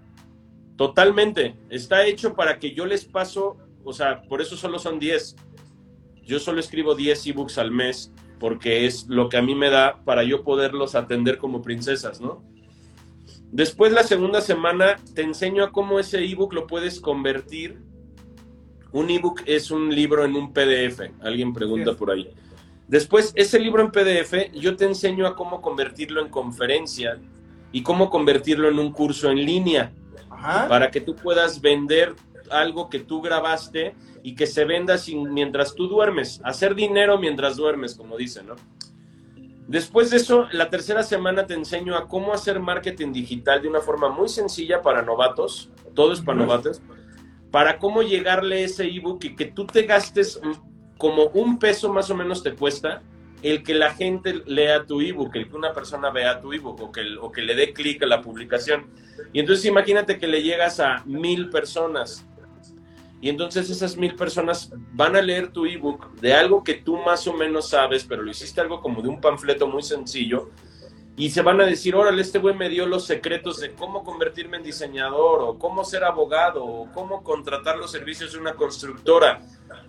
Totalmente. 0.76 1.56
Está 1.70 2.06
hecho 2.06 2.34
para 2.36 2.60
que 2.60 2.74
yo 2.74 2.86
les 2.86 3.06
paso, 3.06 3.58
o 3.84 3.94
sea, 3.94 4.24
por 4.24 4.42
eso 4.42 4.58
solo 4.58 4.80
son 4.80 5.00
10. 5.00 5.36
Yo 6.26 6.40
solo 6.40 6.60
escribo 6.60 6.96
10 6.96 7.28
ebooks 7.28 7.58
al 7.58 7.72
mes 7.72 8.12
porque 8.40 8.86
es 8.86 9.08
lo 9.08 9.30
que 9.30 9.38
a 9.38 9.42
mí 9.42 9.56
me 9.56 9.70
da 9.70 10.04
para 10.04 10.24
yo 10.24 10.44
poderlos 10.44 10.96
atender 10.96 11.38
como 11.38 11.62
princesas, 11.62 12.20
¿no? 12.20 12.44
Después 13.52 13.94
la 13.94 14.04
segunda 14.04 14.42
semana 14.42 14.98
te 15.14 15.22
enseño 15.22 15.64
a 15.64 15.72
cómo 15.72 16.00
ese 16.00 16.24
ebook 16.26 16.54
lo 16.54 16.68
puedes 16.68 17.00
convertir. 17.00 17.80
Un 18.92 19.10
ebook 19.12 19.44
es 19.46 19.72
un 19.72 19.94
libro 19.94 20.26
en 20.26 20.36
un 20.36 20.52
PDF, 20.52 21.02
alguien 21.22 21.54
pregunta 21.54 21.94
por 21.94 22.12
ahí. 22.12 22.30
Después, 22.88 23.32
ese 23.36 23.60
libro 23.60 23.82
en 23.82 23.92
PDF, 23.92 24.52
yo 24.54 24.76
te 24.76 24.86
enseño 24.86 25.26
a 25.26 25.36
cómo 25.36 25.62
convertirlo 25.62 26.22
en 26.22 26.30
conferencia 26.30 27.20
y 27.72 27.82
cómo 27.82 28.10
convertirlo 28.10 28.68
en 28.68 28.78
un 28.78 28.92
curso 28.92 29.32
en 29.32 29.46
línea 29.46 29.94
para 30.44 30.92
que 30.92 31.02
tú 31.02 31.16
puedas 31.16 31.62
vender 31.62 32.16
algo 32.50 32.90
que 32.90 33.00
tú 33.00 33.22
grabaste 33.22 33.96
y 34.22 34.36
que 34.36 34.48
se 34.48 34.66
venda 34.66 34.98
sin, 34.98 35.34
mientras 35.34 35.76
tú 35.76 35.88
duermes, 35.88 36.42
hacer 36.44 36.76
dinero 36.76 37.18
mientras 37.18 37.56
duermes, 37.56 37.96
como 37.96 38.18
dicen, 38.18 38.48
¿no? 38.48 38.56
Después 39.68 40.10
de 40.10 40.18
eso, 40.18 40.48
la 40.52 40.70
tercera 40.70 41.04
semana 41.04 41.48
te 41.48 41.54
enseño 41.54 41.96
a 41.96 42.08
cómo 42.08 42.34
hacer 42.34 42.60
marketing 42.60 43.14
digital 43.14 43.62
de 43.62 43.70
una 43.70 43.80
forma 43.80 44.10
muy 44.10 44.28
sencilla 44.28 44.82
para 44.82 45.02
novatos, 45.02 45.70
todo 45.94 46.12
es 46.12 46.22
para 46.22 46.40
novatos, 46.40 46.82
para 47.50 47.80
cómo 47.80 48.02
llegarle 48.02 48.64
ese 48.64 48.86
ebook 48.86 49.24
y 49.24 49.36
que 49.36 49.46
tú 49.46 49.66
te 49.66 49.84
gastes 49.84 50.40
como 50.98 51.28
un 51.28 51.60
peso 51.60 51.92
más 51.92 52.10
o 52.10 52.16
menos 52.16 52.44
te 52.44 52.54
cuesta 52.54 53.02
el 53.44 53.62
que 53.62 53.74
la 53.74 53.94
gente 53.94 54.42
lea 54.46 54.86
tu 54.86 55.02
ebook, 55.02 55.36
el 55.36 55.50
que 55.50 55.56
una 55.56 55.74
persona 55.74 56.10
vea 56.10 56.42
tu 56.42 56.54
ebook 56.54 56.82
o 56.82 56.92
que, 56.92 57.02
o 57.20 57.32
que 57.32 57.42
le 57.42 57.56
dé 57.56 57.74
clic 57.74 58.02
a 58.02 58.08
la 58.08 58.22
publicación. 58.22 58.88
Y 59.32 59.40
entonces 59.40 59.66
imagínate 59.66 60.18
que 60.18 60.28
le 60.28 60.42
llegas 60.42 60.80
a 60.80 61.04
mil 61.06 61.50
personas. 61.50 62.26
Y 63.22 63.30
entonces 63.30 63.70
esas 63.70 63.96
mil 63.96 64.16
personas 64.16 64.72
van 64.94 65.16
a 65.16 65.22
leer 65.22 65.50
tu 65.52 65.66
ebook 65.66 66.14
de 66.16 66.34
algo 66.34 66.64
que 66.64 66.74
tú 66.74 66.98
más 66.98 67.28
o 67.28 67.34
menos 67.34 67.70
sabes, 67.70 68.04
pero 68.04 68.22
lo 68.22 68.32
hiciste 68.32 68.60
algo 68.60 68.82
como 68.82 69.02
de 69.02 69.10
un 69.10 69.22
panfleto 69.22 69.68
muy 69.68 69.84
sencillo 69.84 70.50
y 71.16 71.30
se 71.30 71.44
van 71.44 71.62
a 71.62 71.66
decir, 71.66 71.96
órale, 71.96 72.22
este 72.22 72.40
güey 72.40 72.56
me 72.56 72.70
dio 72.70 72.88
los 72.88 73.06
secretos 73.06 73.60
de 73.60 73.74
cómo 73.74 74.04
convertirme 74.04 74.58
en 74.58 74.64
diseñador 74.64 75.44
o 75.44 75.60
cómo 75.60 75.84
ser 75.84 76.04
abogado 76.04 76.66
o 76.66 76.92
cómo 76.92 77.24
contratar 77.24 77.78
los 77.78 77.92
servicios 77.92 78.34
de 78.34 78.40
una 78.40 78.54
constructora. 78.54 79.42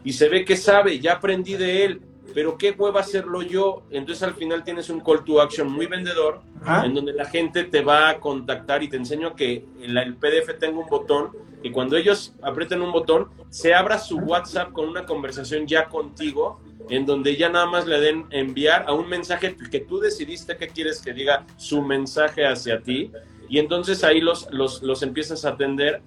Y 0.04 0.12
se 0.12 0.28
ve 0.28 0.44
que 0.44 0.56
sabe, 0.56 1.00
ya 1.00 1.14
aprendí 1.14 1.54
de 1.54 1.84
él, 1.84 2.02
pero 2.33 2.57
qué 2.57 2.71
hueva 2.71 3.00
hacerlo 3.00 3.43
yo. 3.43 3.83
Entonces 3.90 4.23
al 4.23 4.35
final 4.35 4.64
tienes 4.64 4.88
un 4.88 5.00
call 5.00 5.25
to 5.25 5.40
action 5.40 5.71
muy 5.71 5.87
vendedor, 5.87 6.40
en 6.85 6.95
donde 6.95 7.12
la 7.12 7.26
gente 7.26 7.64
te 7.64 7.83
va 7.83 8.09
a 8.09 8.21
contactar 8.21 8.83
y 8.83 8.88
te 8.88 8.97
enseño 8.97 9.35
que 9.35 9.64
el, 9.83 9.97
el 9.97 10.16
PDF 10.16 10.59
tenga 10.59 10.78
un 10.78 10.88
botón 10.88 11.31
y 11.62 11.71
cuando 11.71 11.97
ellos 11.97 12.35
aprieten 12.43 12.83
un 12.83 12.93
botón, 12.93 13.28
se 13.49 13.75
abra 13.75 13.99
su 13.99 14.19
WhatsApp 14.19 14.73
con 14.73 14.88
una 14.88 15.07
conversación 15.07 15.66
ya 15.66 15.88
contigo 15.88 16.61
en 16.90 17.07
donde 17.07 17.37
ya 17.37 17.49
nada 17.49 17.66
más 17.66 17.87
le 17.87 18.00
den 18.00 18.26
enviar 18.31 18.85
a 18.87 18.93
un 18.93 19.09
mensaje 19.09 19.57
que 19.71 19.81
tú 19.81 19.99
decidiste 19.99 20.57
que 20.59 20.69
quieres 20.69 21.00
que 21.00 21.14
diga 21.14 21.47
su 21.57 21.81
mensaje 21.81 22.47
hacia 22.47 22.83
ti 22.83 23.11
y 23.49 23.59
entonces 23.59 24.04
ahí 24.04 24.21
los, 24.21 24.49
los, 24.52 24.83
los 24.83 25.02
empiezas 25.02 25.45
a 25.45 25.50
atender 25.50 26.02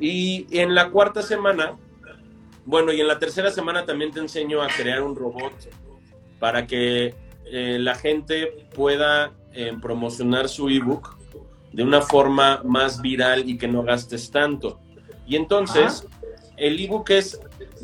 y 0.00 0.46
en 0.58 0.74
la 0.74 0.90
cuarta 0.90 1.22
semana, 1.22 1.76
bueno, 2.68 2.92
y 2.92 3.00
en 3.00 3.08
la 3.08 3.18
tercera 3.18 3.50
semana 3.50 3.86
también 3.86 4.12
te 4.12 4.20
enseño 4.20 4.60
a 4.60 4.68
crear 4.68 5.02
un 5.02 5.16
robot 5.16 5.54
para 6.38 6.66
que 6.66 7.14
eh, 7.46 7.78
la 7.80 7.94
gente 7.94 8.66
pueda 8.74 9.32
eh, 9.54 9.72
promocionar 9.80 10.50
su 10.50 10.68
ebook 10.68 11.16
de 11.72 11.82
una 11.82 12.02
forma 12.02 12.60
más 12.64 13.00
viral 13.00 13.48
y 13.48 13.56
que 13.56 13.68
no 13.68 13.84
gastes 13.84 14.30
tanto. 14.30 14.78
Y 15.26 15.36
entonces, 15.36 16.06
el 16.58 16.78
ebook 16.78 17.08
es 17.08 17.40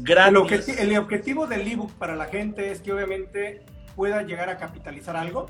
el, 0.07 0.97
objetivo 0.99 1.47
del 1.47 1.67
ebook 1.67 1.93
para 1.93 2.15
la 2.15 2.27
gente 2.27 2.71
es 2.71 2.83
que 2.83 2.93
obviamente 2.93 3.63
pueda 3.97 4.21
llegar 4.21 4.51
a 4.51 4.59
capitalizar 4.59 5.17
algo. 5.17 5.47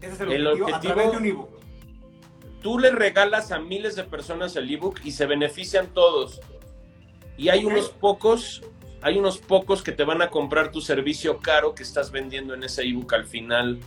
Ese 0.00 0.12
es 0.12 0.20
el, 0.20 0.46
objetivo, 0.46 0.76
a 0.76 0.80
través 0.80 1.10
de 1.10 1.16
un 1.16 1.26
ebook. 1.26 1.50
Tú 2.62 2.78
le 2.78 2.92
regalas 2.92 3.50
a 3.50 3.58
miles 3.58 3.96
de 3.96 4.04
personas 4.04 4.54
el 4.54 4.72
ebook 4.72 5.00
y 5.02 5.10
se 5.10 5.26
benefician 5.26 5.88
todos. 5.88 6.40
Y 7.38 7.48
hay 7.48 7.64
unos 7.64 7.88
pocos, 7.88 8.62
hay 9.00 9.16
unos 9.16 9.38
pocos 9.38 9.82
que 9.82 9.92
te 9.92 10.04
van 10.04 10.20
a 10.20 10.28
comprar 10.28 10.72
tu 10.72 10.80
servicio 10.80 11.38
caro 11.38 11.74
que 11.74 11.84
estás 11.84 12.10
vendiendo 12.10 12.52
en 12.52 12.64
ese 12.64 12.82
ebook 12.82 13.14
al 13.14 13.24
final. 13.24 13.78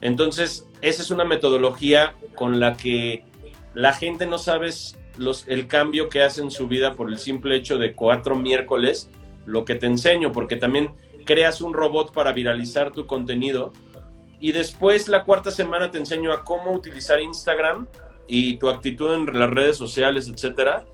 Entonces, 0.00 0.66
esa 0.80 1.02
es 1.02 1.10
una 1.10 1.24
metodología 1.24 2.14
con 2.36 2.60
la 2.60 2.76
que 2.76 3.24
la 3.74 3.92
gente 3.92 4.26
no 4.26 4.38
sabes 4.38 4.96
el 5.46 5.66
cambio 5.66 6.08
que 6.08 6.22
hace 6.22 6.40
en 6.40 6.50
su 6.50 6.68
vida 6.68 6.94
por 6.94 7.10
el 7.10 7.18
simple 7.18 7.56
hecho 7.56 7.76
de 7.78 7.94
cuatro 7.94 8.36
miércoles, 8.36 9.10
lo 9.44 9.64
que 9.64 9.74
te 9.74 9.86
enseño, 9.86 10.32
porque 10.32 10.56
también 10.56 10.92
creas 11.26 11.60
un 11.60 11.74
robot 11.74 12.12
para 12.12 12.32
viralizar 12.32 12.92
tu 12.92 13.06
contenido. 13.06 13.72
Y 14.38 14.52
después 14.52 15.08
la 15.08 15.24
cuarta 15.24 15.50
semana 15.50 15.90
te 15.90 15.98
enseño 15.98 16.32
a 16.32 16.44
cómo 16.44 16.72
utilizar 16.72 17.20
Instagram 17.20 17.86
y 18.26 18.56
tu 18.56 18.68
actitud 18.68 19.12
en 19.12 19.38
las 19.38 19.50
redes 19.50 19.76
sociales, 19.76 20.28
etcétera. 20.28 20.84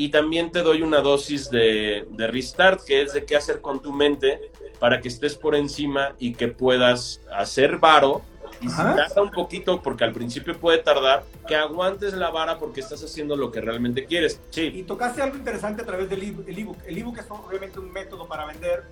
Y 0.00 0.08
también 0.08 0.50
te 0.50 0.62
doy 0.62 0.80
una 0.80 1.02
dosis 1.02 1.50
de, 1.50 2.08
de 2.10 2.26
restart, 2.26 2.82
que 2.86 3.02
es 3.02 3.12
de 3.12 3.26
qué 3.26 3.36
hacer 3.36 3.60
con 3.60 3.82
tu 3.82 3.92
mente 3.92 4.50
para 4.78 5.02
que 5.02 5.08
estés 5.08 5.34
por 5.34 5.54
encima 5.54 6.14
y 6.18 6.32
que 6.32 6.48
puedas 6.48 7.20
hacer 7.30 7.76
varo 7.76 8.22
y 8.62 8.70
si 8.70 8.76
tarda 8.76 9.20
un 9.20 9.30
poquito, 9.30 9.82
porque 9.82 10.04
al 10.04 10.12
principio 10.14 10.58
puede 10.58 10.78
tardar, 10.78 11.24
que 11.46 11.54
aguantes 11.54 12.14
la 12.14 12.30
vara 12.30 12.58
porque 12.58 12.80
estás 12.80 13.04
haciendo 13.04 13.36
lo 13.36 13.52
que 13.52 13.60
realmente 13.60 14.06
quieres. 14.06 14.40
Sí. 14.48 14.72
Y 14.74 14.84
tocaste 14.84 15.20
algo 15.20 15.36
interesante 15.36 15.82
a 15.82 15.84
través 15.84 16.08
del 16.08 16.22
ebook. 16.22 16.78
El 16.86 16.96
ebook 16.96 17.18
es 17.18 17.26
obviamente 17.28 17.78
un 17.78 17.92
método 17.92 18.26
para 18.26 18.46
vender 18.46 18.84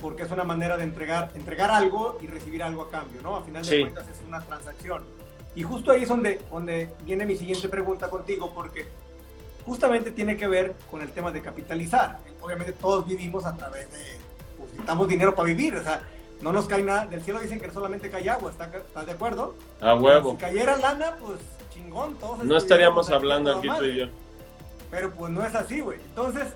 porque 0.00 0.24
es 0.24 0.32
una 0.32 0.42
manera 0.42 0.76
de 0.76 0.82
entregar, 0.82 1.30
entregar 1.36 1.70
algo 1.70 2.18
y 2.20 2.26
recibir 2.26 2.64
algo 2.64 2.82
a 2.82 2.90
cambio, 2.90 3.22
¿no? 3.22 3.36
A 3.36 3.44
final 3.44 3.64
de 3.64 3.82
cuentas 3.82 4.08
es 4.08 4.18
una 4.26 4.40
transacción. 4.40 5.04
Y 5.54 5.62
justo 5.62 5.92
ahí 5.92 6.02
es 6.02 6.08
donde, 6.08 6.40
donde 6.50 6.90
viene 7.04 7.24
mi 7.24 7.36
siguiente 7.36 7.68
pregunta 7.68 8.10
contigo, 8.10 8.52
porque 8.52 9.05
justamente 9.66 10.12
tiene 10.12 10.36
que 10.36 10.46
ver 10.46 10.74
con 10.90 11.02
el 11.02 11.10
tema 11.10 11.32
de 11.32 11.42
capitalizar. 11.42 12.18
Obviamente 12.40 12.72
todos 12.72 13.06
vivimos 13.06 13.44
a 13.44 13.56
través 13.56 13.90
de, 13.92 13.98
pues, 14.56 14.70
necesitamos 14.70 15.08
dinero 15.08 15.34
para 15.34 15.48
vivir, 15.48 15.74
o 15.74 15.82
sea, 15.82 16.02
no 16.40 16.52
nos 16.52 16.66
cae 16.66 16.82
nada, 16.82 17.06
del 17.06 17.22
cielo 17.22 17.40
dicen 17.40 17.58
que 17.58 17.70
solamente 17.70 18.08
cae 18.08 18.30
agua, 18.30 18.52
¿estás 18.52 19.06
de 19.06 19.12
acuerdo? 19.12 19.54
A 19.80 19.94
huevo. 19.94 20.32
Si 20.32 20.36
cayera 20.36 20.76
lana, 20.76 21.16
pues 21.20 21.40
chingón, 21.74 22.14
todos. 22.16 22.44
No 22.44 22.56
estaríamos 22.56 23.10
hablando 23.10 23.56
aquí 23.56 23.68
tú 23.76 23.84
y 23.84 23.96
yo. 23.96 24.06
Pero 24.90 25.10
pues 25.12 25.32
no 25.32 25.44
es 25.44 25.54
así, 25.54 25.80
güey. 25.80 25.98
Entonces, 26.00 26.48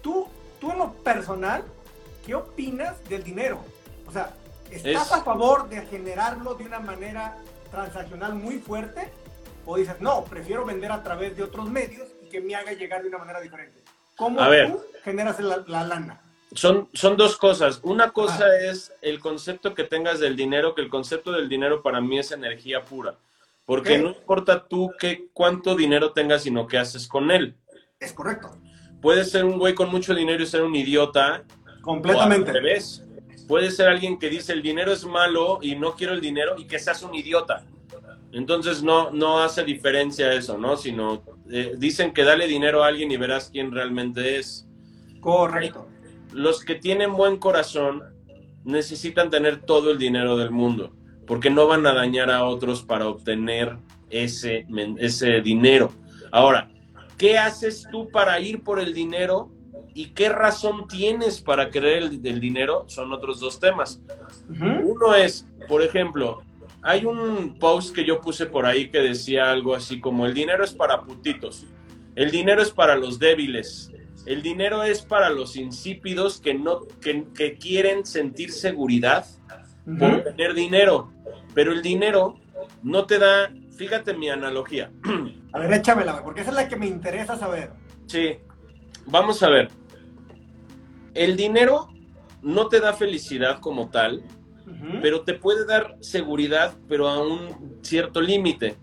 tú, 0.00 0.26
tú 0.60 0.70
en 0.70 0.78
lo 0.78 0.92
personal, 0.94 1.64
¿qué 2.24 2.34
opinas 2.34 2.96
del 3.08 3.22
dinero? 3.22 3.58
O 4.08 4.12
sea, 4.12 4.32
¿estás 4.70 5.12
a 5.12 5.22
favor 5.22 5.68
de 5.68 5.82
generarlo 5.86 6.54
de 6.54 6.64
una 6.64 6.80
manera 6.80 7.36
transaccional 7.70 8.34
muy 8.34 8.58
fuerte? 8.58 9.12
¿O 9.64 9.76
dices, 9.76 10.00
no, 10.00 10.24
prefiero 10.24 10.64
vender 10.64 10.90
a 10.90 11.02
través 11.02 11.36
de 11.36 11.42
otros 11.42 11.68
medios 11.68 12.08
y 12.22 12.28
que 12.28 12.40
me 12.40 12.54
haga 12.54 12.72
llegar 12.72 13.02
de 13.02 13.08
una 13.08 13.18
manera 13.18 13.40
diferente? 13.40 13.80
¿Cómo 14.16 14.38
tú 14.38 14.80
generas 15.04 15.38
la 15.40 15.84
lana? 15.84 16.20
Son, 16.54 16.88
son 16.92 17.16
dos 17.16 17.36
cosas. 17.36 17.80
Una 17.82 18.10
cosa 18.10 18.44
ah. 18.44 18.70
es 18.70 18.92
el 19.00 19.20
concepto 19.20 19.74
que 19.74 19.84
tengas 19.84 20.20
del 20.20 20.36
dinero, 20.36 20.74
que 20.74 20.82
el 20.82 20.90
concepto 20.90 21.32
del 21.32 21.48
dinero 21.48 21.82
para 21.82 22.00
mí 22.00 22.18
es 22.18 22.30
energía 22.30 22.84
pura. 22.84 23.14
Porque 23.64 23.98
no 23.98 24.08
importa 24.08 24.66
tú 24.66 24.90
qué, 24.98 25.28
cuánto 25.32 25.74
dinero 25.76 26.12
tengas, 26.12 26.42
sino 26.42 26.66
qué 26.66 26.78
haces 26.78 27.06
con 27.06 27.30
él. 27.30 27.54
Es 28.00 28.12
correcto. 28.12 28.50
Puedes 29.00 29.30
ser 29.30 29.44
un 29.44 29.58
güey 29.58 29.74
con 29.74 29.88
mucho 29.88 30.14
dinero 30.14 30.42
y 30.42 30.46
ser 30.46 30.62
un 30.62 30.74
idiota. 30.74 31.44
Completamente. 31.80 32.60
ves 32.60 33.02
Puede 33.48 33.70
ser 33.70 33.88
alguien 33.88 34.18
que 34.18 34.28
dice 34.28 34.52
el 34.52 34.62
dinero 34.62 34.92
es 34.92 35.04
malo 35.04 35.58
y 35.60 35.74
no 35.76 35.94
quiero 35.94 36.12
el 36.12 36.20
dinero 36.20 36.54
y 36.56 36.66
que 36.66 36.78
seas 36.78 37.02
un 37.02 37.14
idiota. 37.14 37.64
Entonces 38.32 38.82
no, 38.82 39.10
no 39.10 39.40
hace 39.40 39.62
diferencia 39.64 40.32
eso, 40.32 40.56
¿no? 40.58 40.76
Sino 40.76 41.22
eh, 41.50 41.74
dicen 41.76 42.12
que 42.12 42.24
dale 42.24 42.46
dinero 42.46 42.82
a 42.82 42.88
alguien 42.88 43.10
y 43.10 43.16
verás 43.16 43.50
quién 43.52 43.70
realmente 43.70 44.38
es. 44.38 44.66
Correcto 45.20 45.86
los 46.32 46.64
que 46.64 46.74
tienen 46.74 47.12
buen 47.12 47.36
corazón 47.36 48.02
necesitan 48.64 49.30
tener 49.30 49.62
todo 49.62 49.90
el 49.90 49.98
dinero 49.98 50.36
del 50.36 50.50
mundo, 50.50 50.92
porque 51.26 51.50
no 51.50 51.66
van 51.66 51.86
a 51.86 51.92
dañar 51.92 52.30
a 52.30 52.44
otros 52.44 52.82
para 52.82 53.08
obtener 53.08 53.76
ese, 54.10 54.66
ese 54.98 55.40
dinero. 55.40 55.92
Ahora, 56.30 56.70
¿qué 57.18 57.38
haces 57.38 57.86
tú 57.90 58.08
para 58.10 58.40
ir 58.40 58.62
por 58.62 58.78
el 58.80 58.94
dinero 58.94 59.50
y 59.94 60.06
qué 60.10 60.28
razón 60.28 60.86
tienes 60.88 61.40
para 61.40 61.70
querer 61.70 62.04
el, 62.04 62.40
dinero? 62.40 62.84
Son 62.86 63.12
otros 63.12 63.40
dos 63.40 63.60
temas. 63.60 64.00
Uno 64.48 65.14
es, 65.14 65.46
por 65.68 65.82
ejemplo, 65.82 66.42
hay 66.82 67.04
un 67.04 67.58
post 67.58 67.94
que 67.94 68.04
yo 68.04 68.20
puse 68.20 68.46
por 68.46 68.66
ahí 68.66 68.90
que 68.90 68.98
decía 68.98 69.50
algo 69.50 69.74
así 69.74 70.00
como, 70.00 70.26
el 70.26 70.34
dinero 70.34 70.64
es 70.64 70.72
para 70.72 71.02
putitos, 71.02 71.66
el 72.16 72.30
dinero 72.30 72.60
es 72.60 72.70
para 72.70 72.96
los 72.96 73.18
débiles, 73.18 73.92
el 74.26 74.42
dinero 74.42 74.82
es 74.82 75.02
para 75.02 75.30
los 75.30 75.56
insípidos 75.56 76.40
que 76.40 76.54
no 76.54 76.80
que, 77.00 77.56
quieren 77.58 78.04
sentir 78.04 78.52
seguridad 78.52 79.26
por 79.98 80.22
tener 80.22 80.54
dinero, 80.54 81.12
pero 81.54 81.72
el 81.72 81.82
dinero 81.82 82.36
no 82.82 83.06
te 83.06 83.18
da, 83.18 83.50
fíjate 83.76 84.14
mi 84.14 84.28
analogía. 84.28 84.90
A 85.52 85.58
ver, 85.58 85.72
échamela, 85.74 86.22
porque 86.22 86.40
esa 86.40 86.50
es 86.50 86.56
la 86.56 86.68
que 86.68 86.76
me 86.76 86.86
interesa 86.86 87.36
saber. 87.36 87.72
Sí. 88.06 88.38
Vamos 89.06 89.42
a 89.42 89.50
ver. 89.50 89.68
El 91.14 91.36
dinero 91.36 91.88
no 92.40 92.68
te 92.68 92.80
da 92.80 92.92
felicidad 92.92 93.60
como 93.60 93.90
tal, 93.90 94.22
pero 95.00 95.22
te 95.22 95.34
puede 95.34 95.66
dar 95.66 95.96
seguridad, 96.00 96.74
pero 96.88 97.08
a 97.08 97.20
un 97.20 97.78
cierto 97.82 98.20
límite. 98.20 98.76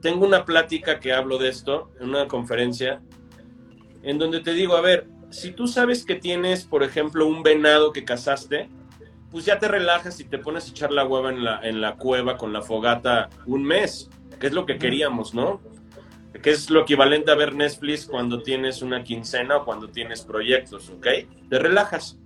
Tengo 0.00 0.26
una 0.26 0.44
plática 0.44 1.00
que 1.00 1.12
hablo 1.12 1.38
de 1.38 1.48
esto 1.48 1.90
en 2.00 2.10
una 2.10 2.28
conferencia 2.28 3.02
en 4.02 4.18
donde 4.18 4.40
te 4.40 4.52
digo, 4.52 4.76
a 4.76 4.82
ver, 4.82 5.08
si 5.30 5.50
tú 5.50 5.66
sabes 5.66 6.04
que 6.04 6.14
tienes, 6.14 6.64
por 6.64 6.82
ejemplo, 6.82 7.26
un 7.26 7.42
venado 7.42 7.92
que 7.92 8.04
cazaste, 8.04 8.68
pues 9.30 9.46
ya 9.46 9.58
te 9.58 9.66
relajas 9.66 10.20
y 10.20 10.24
te 10.24 10.38
pones 10.38 10.66
a 10.66 10.70
echar 10.70 10.92
la 10.92 11.04
hueva 11.04 11.30
en 11.30 11.42
la, 11.42 11.60
en 11.62 11.80
la 11.80 11.96
cueva 11.96 12.36
con 12.36 12.52
la 12.52 12.62
fogata 12.62 13.30
un 13.46 13.64
mes, 13.64 14.08
que 14.38 14.46
es 14.46 14.52
lo 14.52 14.64
que 14.64 14.78
queríamos, 14.78 15.34
¿no? 15.34 15.60
Que 16.40 16.50
es 16.50 16.70
lo 16.70 16.82
equivalente 16.82 17.32
a 17.32 17.34
ver 17.34 17.54
Netflix 17.54 18.06
cuando 18.06 18.42
tienes 18.42 18.82
una 18.82 19.02
quincena 19.02 19.56
o 19.56 19.64
cuando 19.64 19.88
tienes 19.88 20.22
proyectos, 20.22 20.90
¿ok? 20.90 21.06
Te 21.48 21.58
relajas. 21.58 22.18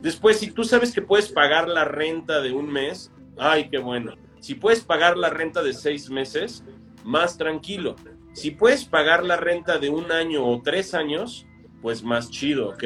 Después, 0.00 0.38
si 0.38 0.50
tú 0.50 0.64
sabes 0.64 0.92
que 0.92 1.02
puedes 1.02 1.28
pagar 1.28 1.68
la 1.68 1.84
renta 1.84 2.40
de 2.40 2.52
un 2.52 2.70
mes, 2.70 3.12
ay, 3.38 3.68
qué 3.70 3.78
bueno. 3.78 4.14
Si 4.40 4.54
puedes 4.54 4.80
pagar 4.80 5.16
la 5.16 5.30
renta 5.30 5.62
de 5.62 5.72
seis 5.72 6.08
meses, 6.08 6.64
más 7.04 7.36
tranquilo. 7.36 7.96
Si 8.32 8.50
puedes 8.50 8.84
pagar 8.84 9.24
la 9.24 9.36
renta 9.36 9.78
de 9.78 9.90
un 9.90 10.10
año 10.12 10.46
o 10.46 10.62
tres 10.62 10.94
años, 10.94 11.46
pues 11.82 12.02
más 12.02 12.30
chido, 12.30 12.70
¿ok? 12.70 12.84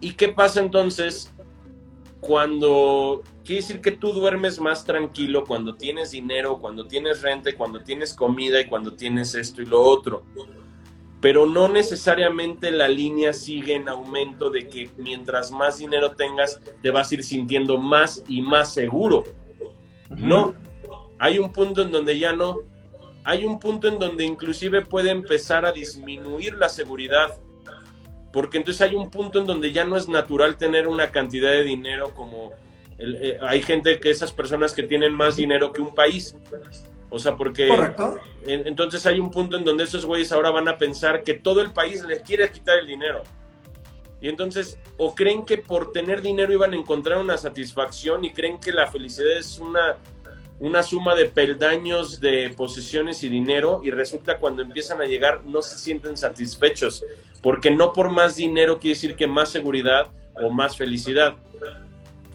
¿Y 0.00 0.12
qué 0.12 0.28
pasa 0.28 0.60
entonces 0.60 1.32
cuando 2.20 3.22
quiere 3.44 3.62
decir 3.62 3.80
que 3.80 3.92
tú 3.92 4.12
duermes 4.12 4.60
más 4.60 4.84
tranquilo 4.84 5.44
cuando 5.44 5.76
tienes 5.76 6.10
dinero, 6.10 6.58
cuando 6.58 6.86
tienes 6.86 7.22
renta, 7.22 7.50
cuando 7.56 7.82
tienes 7.82 8.14
comida 8.14 8.60
y 8.60 8.66
cuando 8.66 8.94
tienes 8.94 9.34
esto 9.34 9.62
y 9.62 9.66
lo 9.66 9.80
otro. 9.80 10.24
Pero 11.20 11.46
no 11.46 11.68
necesariamente 11.68 12.70
la 12.70 12.88
línea 12.88 13.32
sigue 13.32 13.74
en 13.74 13.88
aumento 13.88 14.50
de 14.50 14.68
que 14.68 14.90
mientras 14.96 15.50
más 15.50 15.78
dinero 15.78 16.12
tengas, 16.12 16.60
te 16.80 16.90
vas 16.90 17.10
a 17.10 17.14
ir 17.14 17.24
sintiendo 17.24 17.76
más 17.76 18.22
y 18.28 18.40
más 18.40 18.72
seguro. 18.72 19.24
No, 20.10 20.54
hay 21.18 21.38
un 21.38 21.52
punto 21.52 21.82
en 21.82 21.90
donde 21.90 22.18
ya 22.18 22.32
no. 22.32 22.58
Hay 23.24 23.44
un 23.44 23.58
punto 23.58 23.88
en 23.88 23.98
donde 23.98 24.24
inclusive 24.24 24.86
puede 24.86 25.10
empezar 25.10 25.66
a 25.66 25.72
disminuir 25.72 26.54
la 26.54 26.68
seguridad 26.68 27.38
porque 28.32 28.58
entonces 28.58 28.82
hay 28.82 28.94
un 28.94 29.10
punto 29.10 29.40
en 29.40 29.46
donde 29.46 29.72
ya 29.72 29.84
no 29.84 29.96
es 29.96 30.08
natural 30.08 30.56
tener 30.56 30.86
una 30.86 31.10
cantidad 31.10 31.50
de 31.50 31.64
dinero 31.64 32.14
como 32.14 32.52
eh, 32.98 33.38
hay 33.40 33.62
gente 33.62 34.00
que 34.00 34.10
esas 34.10 34.32
personas 34.32 34.74
que 34.74 34.82
tienen 34.82 35.14
más 35.14 35.36
dinero 35.36 35.72
que 35.72 35.80
un 35.80 35.94
país. 35.94 36.36
O 37.10 37.18
sea, 37.18 37.36
porque 37.36 37.68
Correcto. 37.68 38.18
entonces 38.46 39.04
hay 39.06 39.18
un 39.18 39.30
punto 39.30 39.56
en 39.56 39.64
donde 39.64 39.84
esos 39.84 40.04
güeyes 40.04 40.30
ahora 40.30 40.50
van 40.50 40.68
a 40.68 40.76
pensar 40.76 41.22
que 41.22 41.34
todo 41.34 41.62
el 41.62 41.72
país 41.72 42.04
les 42.04 42.20
quiere 42.22 42.50
quitar 42.50 42.78
el 42.78 42.86
dinero. 42.86 43.22
Y 44.20 44.28
entonces, 44.28 44.78
o 44.96 45.14
creen 45.14 45.44
que 45.44 45.58
por 45.58 45.92
tener 45.92 46.20
dinero 46.20 46.52
iban 46.52 46.72
a 46.72 46.76
encontrar 46.76 47.18
una 47.18 47.38
satisfacción 47.38 48.24
y 48.24 48.32
creen 48.32 48.58
que 48.58 48.72
la 48.72 48.88
felicidad 48.88 49.38
es 49.38 49.58
una, 49.58 49.96
una 50.58 50.82
suma 50.82 51.14
de 51.14 51.26
peldaños 51.26 52.20
de 52.20 52.50
posesiones 52.56 53.22
y 53.22 53.28
dinero 53.28 53.80
y 53.84 53.90
resulta 53.90 54.38
cuando 54.38 54.62
empiezan 54.62 55.00
a 55.00 55.04
llegar 55.04 55.44
no 55.44 55.62
se 55.62 55.78
sienten 55.78 56.16
satisfechos 56.16 57.04
porque 57.42 57.70
no 57.70 57.92
por 57.92 58.10
más 58.10 58.36
dinero 58.36 58.78
quiere 58.78 58.94
decir 58.94 59.16
que 59.16 59.26
más 59.26 59.50
seguridad 59.50 60.08
o 60.34 60.50
más 60.50 60.76
felicidad. 60.76 61.36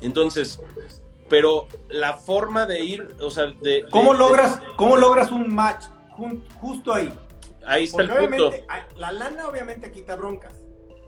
Entonces, 0.02 0.60
pero 1.34 1.68
la 1.90 2.14
forma 2.14 2.68
de 2.68 2.86
ir, 2.86 3.16
o 3.20 3.32
sea, 3.32 3.48
de... 3.48 3.88
¿Cómo, 3.90 4.14
logras, 4.14 4.62
¿cómo 4.76 4.98
logras 4.98 5.32
un 5.32 5.52
match 5.52 5.86
justo 6.62 6.94
ahí? 6.94 7.12
Ahí 7.66 7.86
está 7.86 8.04
el 8.04 8.10
punto. 8.30 8.52
La 8.98 9.12
lana 9.12 9.48
obviamente 9.48 9.92
quita 9.92 10.16
broncas. 10.16 10.54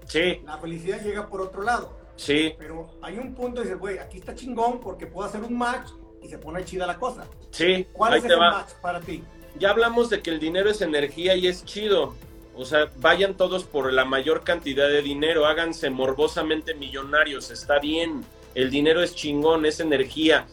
Sí. 0.08 0.42
La 0.44 0.58
felicidad 0.58 1.00
llega 1.04 1.28
por 1.28 1.42
otro 1.42 1.62
lado. 1.62 1.96
Sí. 2.16 2.56
Pero 2.58 2.98
hay 3.04 3.20
un 3.20 3.36
punto 3.36 3.62
de 3.62 3.68
decir, 3.68 3.80
güey, 3.80 4.00
aquí 4.00 4.18
está 4.18 4.34
chingón 4.34 4.80
porque 4.80 5.06
puedo 5.06 5.28
hacer 5.28 5.44
un 5.44 5.56
match 5.56 5.92
y 6.24 6.28
se 6.28 6.40
pone 6.40 6.66
chida 6.66 6.88
la 6.88 6.98
cosa. 6.98 7.28
Sí. 7.52 7.86
¿Cuál 7.94 8.16
es 8.16 8.26
el 8.26 8.36
match 8.36 8.72
para 8.82 9.02
ti? 9.02 9.24
Ya 9.60 9.70
hablamos 9.70 10.10
de 10.10 10.24
que 10.24 10.32
el 10.32 10.40
dinero 10.40 10.72
es 10.72 10.82
energía 10.82 11.36
y 11.36 11.46
es 11.46 11.64
chido. 11.66 12.16
O 12.56 12.66
sea, 12.66 12.90
vayan 12.96 13.38
todos 13.38 13.64
por 13.64 13.94
la 13.94 14.06
mayor 14.06 14.44
cantidad 14.44 14.88
de 14.88 15.04
dinero, 15.04 15.46
háganse 15.46 15.92
morbosamente 15.92 16.74
millonarios, 16.74 17.52
está 17.52 17.78
bien. 17.78 18.26
El 18.56 18.72
dinero 18.72 19.04
es 19.04 19.14
chingón, 19.14 19.66
es 19.66 19.80
energía. 19.80 20.48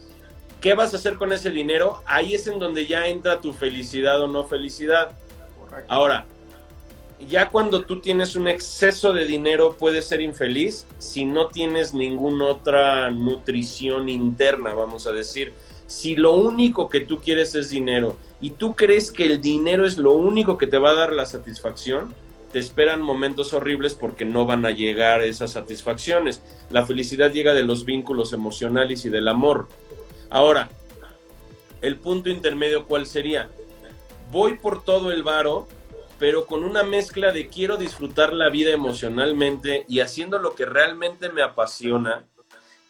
¿Qué 0.61 0.75
vas 0.75 0.93
a 0.93 0.97
hacer 0.97 1.15
con 1.15 1.33
ese 1.33 1.49
dinero? 1.49 2.01
Ahí 2.05 2.35
es 2.35 2.47
en 2.47 2.59
donde 2.59 2.85
ya 2.85 3.07
entra 3.07 3.41
tu 3.41 3.53
felicidad 3.53 4.21
o 4.21 4.27
no 4.27 4.43
felicidad. 4.43 5.11
Ahora, 5.87 6.25
ya 7.27 7.49
cuando 7.49 7.83
tú 7.83 7.99
tienes 7.99 8.35
un 8.35 8.47
exceso 8.47 9.13
de 9.13 9.25
dinero 9.25 9.75
puedes 9.77 10.05
ser 10.05 10.21
infeliz 10.21 10.85
si 10.99 11.25
no 11.25 11.47
tienes 11.47 11.93
ninguna 11.93 12.45
otra 12.45 13.09
nutrición 13.11 14.09
interna, 14.09 14.73
vamos 14.73 15.07
a 15.07 15.11
decir. 15.11 15.53
Si 15.87 16.15
lo 16.15 16.33
único 16.33 16.89
que 16.89 17.01
tú 17.01 17.19
quieres 17.19 17.55
es 17.55 17.69
dinero 17.69 18.17
y 18.41 18.51
tú 18.51 18.75
crees 18.75 19.11
que 19.11 19.25
el 19.25 19.41
dinero 19.41 19.85
es 19.85 19.97
lo 19.97 20.13
único 20.13 20.57
que 20.57 20.67
te 20.67 20.77
va 20.77 20.91
a 20.91 20.95
dar 20.95 21.13
la 21.13 21.25
satisfacción, 21.25 22.13
te 22.53 22.59
esperan 22.59 23.01
momentos 23.01 23.51
horribles 23.53 23.95
porque 23.95 24.25
no 24.25 24.45
van 24.45 24.63
a 24.65 24.71
llegar 24.71 25.23
esas 25.23 25.51
satisfacciones. 25.51 26.43
La 26.69 26.85
felicidad 26.85 27.31
llega 27.31 27.55
de 27.55 27.63
los 27.63 27.83
vínculos 27.83 28.31
emocionales 28.31 29.03
y 29.05 29.09
del 29.09 29.27
amor. 29.27 29.67
Ahora, 30.29 30.69
el 31.81 31.97
punto 31.97 32.29
intermedio, 32.29 32.85
¿cuál 32.85 33.07
sería? 33.07 33.49
Voy 34.31 34.57
por 34.57 34.83
todo 34.83 35.11
el 35.11 35.23
varo, 35.23 35.67
pero 36.19 36.45
con 36.45 36.63
una 36.63 36.83
mezcla 36.83 37.31
de 37.31 37.47
quiero 37.47 37.75
disfrutar 37.77 38.33
la 38.33 38.49
vida 38.49 38.69
emocionalmente 38.69 39.85
y 39.89 40.01
haciendo 40.01 40.37
lo 40.37 40.53
que 40.53 40.65
realmente 40.65 41.29
me 41.29 41.41
apasiona, 41.41 42.23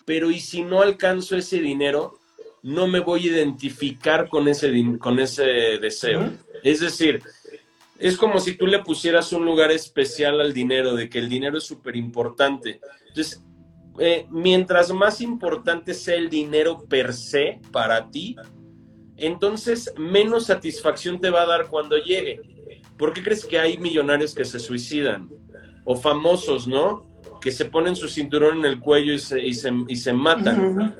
pero 0.03 0.29
¿y 0.29 0.41
si 0.41 0.61
no 0.61 0.81
alcanzo 0.81 1.37
ese 1.37 1.61
dinero? 1.61 2.19
no 2.63 2.87
me 2.87 3.01
voy 3.01 3.27
a 3.27 3.33
identificar 3.33 4.29
con 4.29 4.47
ese, 4.47 4.71
con 4.97 5.19
ese 5.19 5.43
deseo. 5.81 6.31
Es 6.63 6.79
decir, 6.79 7.21
es 8.03 8.17
como 8.17 8.41
si 8.41 8.57
tú 8.57 8.67
le 8.67 8.79
pusieras 8.79 9.31
un 9.31 9.45
lugar 9.45 9.71
especial 9.71 10.41
al 10.41 10.51
dinero, 10.51 10.93
de 10.93 11.09
que 11.09 11.19
el 11.19 11.29
dinero 11.29 11.57
es 11.57 11.63
súper 11.63 11.95
importante. 11.95 12.81
Entonces, 13.07 13.41
eh, 13.97 14.27
mientras 14.29 14.91
más 14.91 15.21
importante 15.21 15.93
sea 15.93 16.15
el 16.15 16.29
dinero 16.29 16.83
per 16.89 17.13
se 17.13 17.61
para 17.71 18.09
ti, 18.09 18.35
entonces 19.15 19.93
menos 19.97 20.47
satisfacción 20.47 21.21
te 21.21 21.29
va 21.29 21.43
a 21.43 21.45
dar 21.45 21.67
cuando 21.67 21.95
llegue. 21.97 22.41
¿Por 22.97 23.13
qué 23.13 23.23
crees 23.23 23.45
que 23.45 23.57
hay 23.57 23.77
millonarios 23.77 24.35
que 24.35 24.43
se 24.43 24.59
suicidan? 24.59 25.29
O 25.85 25.95
famosos, 25.95 26.67
¿no? 26.67 27.07
Que 27.39 27.53
se 27.53 27.63
ponen 27.63 27.95
su 27.95 28.09
cinturón 28.09 28.57
en 28.59 28.65
el 28.65 28.81
cuello 28.81 29.13
y 29.13 29.19
se, 29.19 29.41
y 29.41 29.53
se, 29.95 30.11
matan 30.11 30.93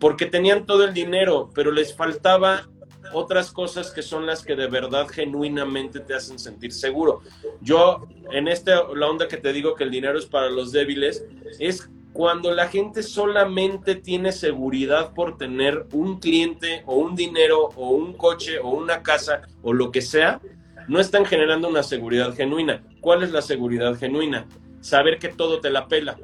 porque 0.00 0.26
tenían 0.26 0.66
todo 0.66 0.82
el 0.82 0.94
dinero, 0.94 1.48
pero 1.54 1.70
les 1.70 1.94
faltaba 1.94 2.68
otras 3.12 3.50
cosas 3.50 3.90
que 3.90 4.02
son 4.02 4.26
las 4.26 4.42
que 4.42 4.56
de 4.56 4.66
verdad 4.66 5.08
genuinamente 5.08 6.00
te 6.00 6.14
hacen 6.14 6.38
sentir 6.38 6.72
seguro. 6.72 7.22
Yo, 7.60 8.06
en 8.32 8.48
esta, 8.48 8.82
la 8.94 9.08
onda 9.08 9.28
que 9.28 9.36
te 9.36 9.52
digo 9.52 9.74
que 9.74 9.84
el 9.84 9.90
dinero 9.90 10.18
es 10.18 10.26
para 10.26 10.50
los 10.50 10.72
débiles, 10.72 11.24
es 11.58 11.88
cuando 12.12 12.52
la 12.52 12.68
gente 12.68 13.02
solamente 13.02 13.94
tiene 13.94 14.32
seguridad 14.32 15.14
por 15.14 15.36
tener 15.38 15.86
un 15.92 16.18
cliente 16.18 16.82
o 16.86 16.96
un 16.96 17.14
dinero 17.14 17.70
o 17.76 17.90
un 17.90 18.14
coche 18.14 18.58
o 18.58 18.70
una 18.70 19.02
casa 19.02 19.42
o 19.62 19.72
lo 19.72 19.92
que 19.92 20.02
sea, 20.02 20.40
no 20.88 20.98
están 20.98 21.24
generando 21.24 21.68
una 21.68 21.82
seguridad 21.82 22.34
genuina. 22.34 22.82
¿Cuál 23.00 23.22
es 23.22 23.30
la 23.30 23.42
seguridad 23.42 23.96
genuina? 23.96 24.46
Saber 24.80 25.18
que 25.18 25.28
todo 25.28 25.60
te 25.60 25.70
la 25.70 25.88
pela, 25.88 26.16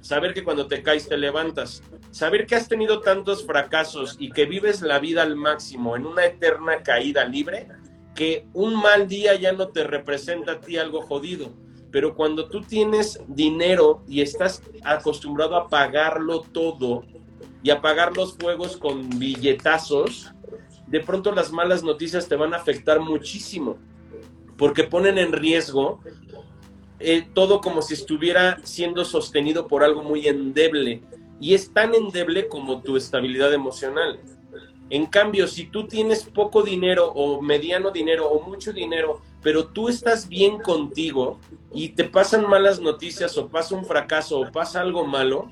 saber 0.00 0.34
que 0.34 0.44
cuando 0.44 0.66
te 0.66 0.82
caes 0.82 1.08
te 1.08 1.16
levantas, 1.16 1.82
saber 2.10 2.46
que 2.46 2.54
has 2.54 2.68
tenido 2.68 3.00
tantos 3.00 3.44
fracasos 3.44 4.16
y 4.18 4.30
que 4.30 4.44
vives 4.46 4.82
la 4.82 4.98
vida 4.98 5.22
al 5.22 5.36
máximo 5.36 5.96
en 5.96 6.06
una 6.06 6.26
eterna 6.26 6.82
caída 6.82 7.24
libre, 7.24 7.68
que 8.14 8.46
un 8.52 8.74
mal 8.74 9.08
día 9.08 9.34
ya 9.34 9.52
no 9.52 9.68
te 9.68 9.84
representa 9.84 10.52
a 10.52 10.60
ti 10.60 10.76
algo 10.76 11.00
jodido. 11.02 11.52
Pero 11.90 12.14
cuando 12.14 12.48
tú 12.48 12.62
tienes 12.62 13.20
dinero 13.28 14.02
y 14.08 14.22
estás 14.22 14.62
acostumbrado 14.82 15.56
a 15.56 15.68
pagarlo 15.68 16.40
todo 16.40 17.04
y 17.62 17.70
a 17.70 17.80
pagar 17.82 18.16
los 18.16 18.34
fuegos 18.34 18.76
con 18.76 19.18
billetazos, 19.18 20.32
de 20.86 21.00
pronto 21.00 21.32
las 21.32 21.52
malas 21.52 21.82
noticias 21.82 22.28
te 22.28 22.36
van 22.36 22.54
a 22.54 22.58
afectar 22.58 23.00
muchísimo, 23.00 23.78
porque 24.56 24.84
ponen 24.84 25.18
en 25.18 25.32
riesgo 25.32 26.00
eh, 27.04 27.26
todo 27.34 27.60
como 27.60 27.82
si 27.82 27.94
estuviera 27.94 28.60
siendo 28.62 29.04
sostenido 29.04 29.66
por 29.66 29.82
algo 29.82 30.02
muy 30.02 30.28
endeble. 30.28 31.02
Y 31.40 31.54
es 31.54 31.72
tan 31.72 31.94
endeble 31.94 32.46
como 32.46 32.82
tu 32.82 32.96
estabilidad 32.96 33.52
emocional. 33.52 34.20
En 34.90 35.06
cambio, 35.06 35.48
si 35.48 35.64
tú 35.64 35.88
tienes 35.88 36.22
poco 36.22 36.62
dinero 36.62 37.10
o 37.12 37.40
mediano 37.40 37.90
dinero 37.90 38.28
o 38.28 38.46
mucho 38.46 38.72
dinero, 38.72 39.22
pero 39.42 39.66
tú 39.66 39.88
estás 39.88 40.28
bien 40.28 40.58
contigo 40.58 41.40
y 41.72 41.88
te 41.88 42.04
pasan 42.04 42.48
malas 42.48 42.78
noticias 42.78 43.36
o 43.38 43.48
pasa 43.48 43.74
un 43.74 43.86
fracaso 43.86 44.38
o 44.38 44.52
pasa 44.52 44.82
algo 44.82 45.06
malo, 45.06 45.50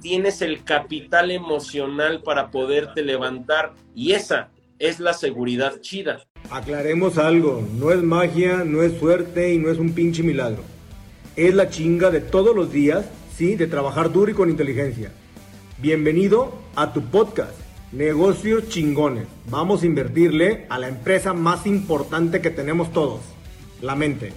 tienes 0.00 0.40
el 0.40 0.62
capital 0.62 1.32
emocional 1.32 2.22
para 2.22 2.50
poderte 2.50 3.02
levantar 3.02 3.74
y 3.94 4.12
esa 4.12 4.50
es 4.78 5.00
la 5.00 5.12
seguridad 5.12 5.80
chida. 5.80 6.24
Aclaremos 6.48 7.18
algo, 7.18 7.66
no 7.78 7.90
es 7.90 8.02
magia, 8.02 8.62
no 8.64 8.82
es 8.82 8.96
suerte 8.98 9.52
y 9.52 9.58
no 9.58 9.68
es 9.68 9.78
un 9.78 9.92
pinche 9.92 10.22
milagro 10.22 10.62
es 11.36 11.54
la 11.54 11.68
chinga 11.68 12.10
de 12.10 12.20
todos 12.20 12.56
los 12.56 12.72
días, 12.72 13.04
sí, 13.36 13.56
de 13.56 13.66
trabajar 13.66 14.10
duro 14.10 14.30
y 14.30 14.34
con 14.34 14.48
inteligencia. 14.48 15.12
Bienvenido 15.78 16.54
a 16.74 16.94
tu 16.94 17.02
podcast, 17.02 17.52
Negocios 17.92 18.70
Chingones. 18.70 19.26
Vamos 19.50 19.82
a 19.82 19.86
invertirle 19.86 20.64
a 20.70 20.78
la 20.78 20.88
empresa 20.88 21.34
más 21.34 21.66
importante 21.66 22.40
que 22.40 22.50
tenemos 22.50 22.90
todos, 22.90 23.20
la 23.82 23.94
mente. 23.94 24.32